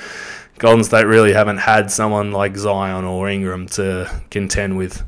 Golden 0.60 0.84
State 0.84 1.06
really 1.06 1.34
haven't 1.34 1.58
had 1.58 1.92
someone 1.92 2.32
like 2.32 2.56
Zion 2.56 3.06
or 3.06 3.28
Ingram 3.30 3.68
to 3.70 4.10
contend 4.30 4.78
with 4.78 5.04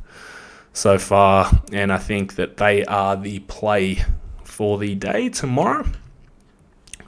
so 0.73 0.97
far, 0.97 1.49
and 1.71 1.93
I 1.93 1.97
think 1.97 2.35
that 2.35 2.57
they 2.57 2.83
are 2.85 3.15
the 3.15 3.39
play 3.39 4.03
for 4.43 4.77
the 4.77 4.95
day 4.95 5.29
tomorrow. 5.29 5.85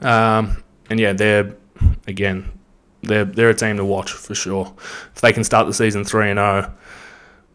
Um, 0.00 0.62
and 0.88 0.98
yeah, 0.98 1.12
they're 1.12 1.54
again 2.06 2.50
they're 3.02 3.24
they're 3.24 3.50
a 3.50 3.54
team 3.54 3.76
to 3.76 3.84
watch 3.84 4.12
for 4.12 4.34
sure. 4.34 4.72
If 5.14 5.20
they 5.20 5.32
can 5.32 5.44
start 5.44 5.66
the 5.66 5.74
season 5.74 6.04
three 6.04 6.30
and 6.30 6.38
zero, 6.38 6.70
oh, 6.70 6.74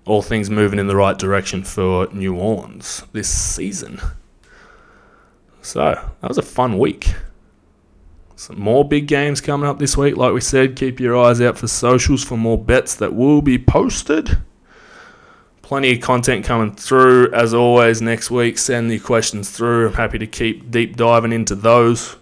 all 0.06 0.22
things 0.22 0.50
moving 0.50 0.80
in 0.80 0.88
the 0.88 0.96
right 0.96 1.18
direction 1.18 1.64
for 1.64 2.08
New 2.12 2.36
Orleans 2.36 3.04
this 3.14 3.30
season. 3.30 4.00
So 5.62 5.94
that 6.22 6.28
was 6.28 6.38
a 6.38 6.44
fun 6.44 6.78
week. 6.78 7.14
Some 8.36 8.60
more 8.60 8.84
big 8.88 9.08
games 9.08 9.42
coming 9.42 9.70
up 9.70 9.80
this 9.80 9.96
week. 9.96 10.18
Like 10.18 10.34
we 10.34 10.42
said, 10.42 10.76
keep 10.76 11.00
your 11.00 11.16
eyes 11.18 11.40
out 11.40 11.58
for 11.58 11.68
socials 11.68 12.24
for 12.24 12.38
more 12.38 12.58
bets 12.58 12.96
that 12.96 13.14
will 13.14 13.42
be 13.42 13.58
posted. 13.58 14.38
plenty 15.62 15.94
of 15.94 16.02
content 16.02 16.46
coming 16.46 16.76
through. 16.76 17.32
As 17.34 17.54
always, 17.54 18.02
next 18.02 18.30
week, 18.30 18.58
send 18.58 18.92
your 18.92 19.00
questions 19.00 19.50
through. 19.50 19.88
I'm 19.88 19.94
happy 19.94 20.20
to 20.20 20.28
keep 20.28 20.70
deep 20.70 20.96
diving 20.96 21.32
into 21.32 21.56
those. 21.56 22.18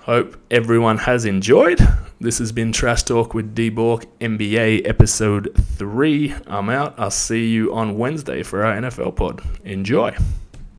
Hope 0.00 0.36
everyone 0.50 0.98
has 0.98 1.24
enjoyed. 1.24 1.80
This 2.20 2.38
has 2.38 2.52
been 2.52 2.72
Trash 2.72 3.04
Talk 3.04 3.34
with 3.34 3.54
D 3.54 3.68
Bork, 3.68 4.06
NBA 4.18 4.86
episode 4.88 5.52
3. 5.56 6.34
I'm 6.46 6.68
out. 6.70 6.94
I'll 6.98 7.10
see 7.10 7.48
you 7.48 7.74
on 7.74 7.98
Wednesday 7.98 8.42
for 8.42 8.64
our 8.64 8.76
NFL 8.76 9.16
pod. 9.16 9.42
Enjoy. 9.64 10.16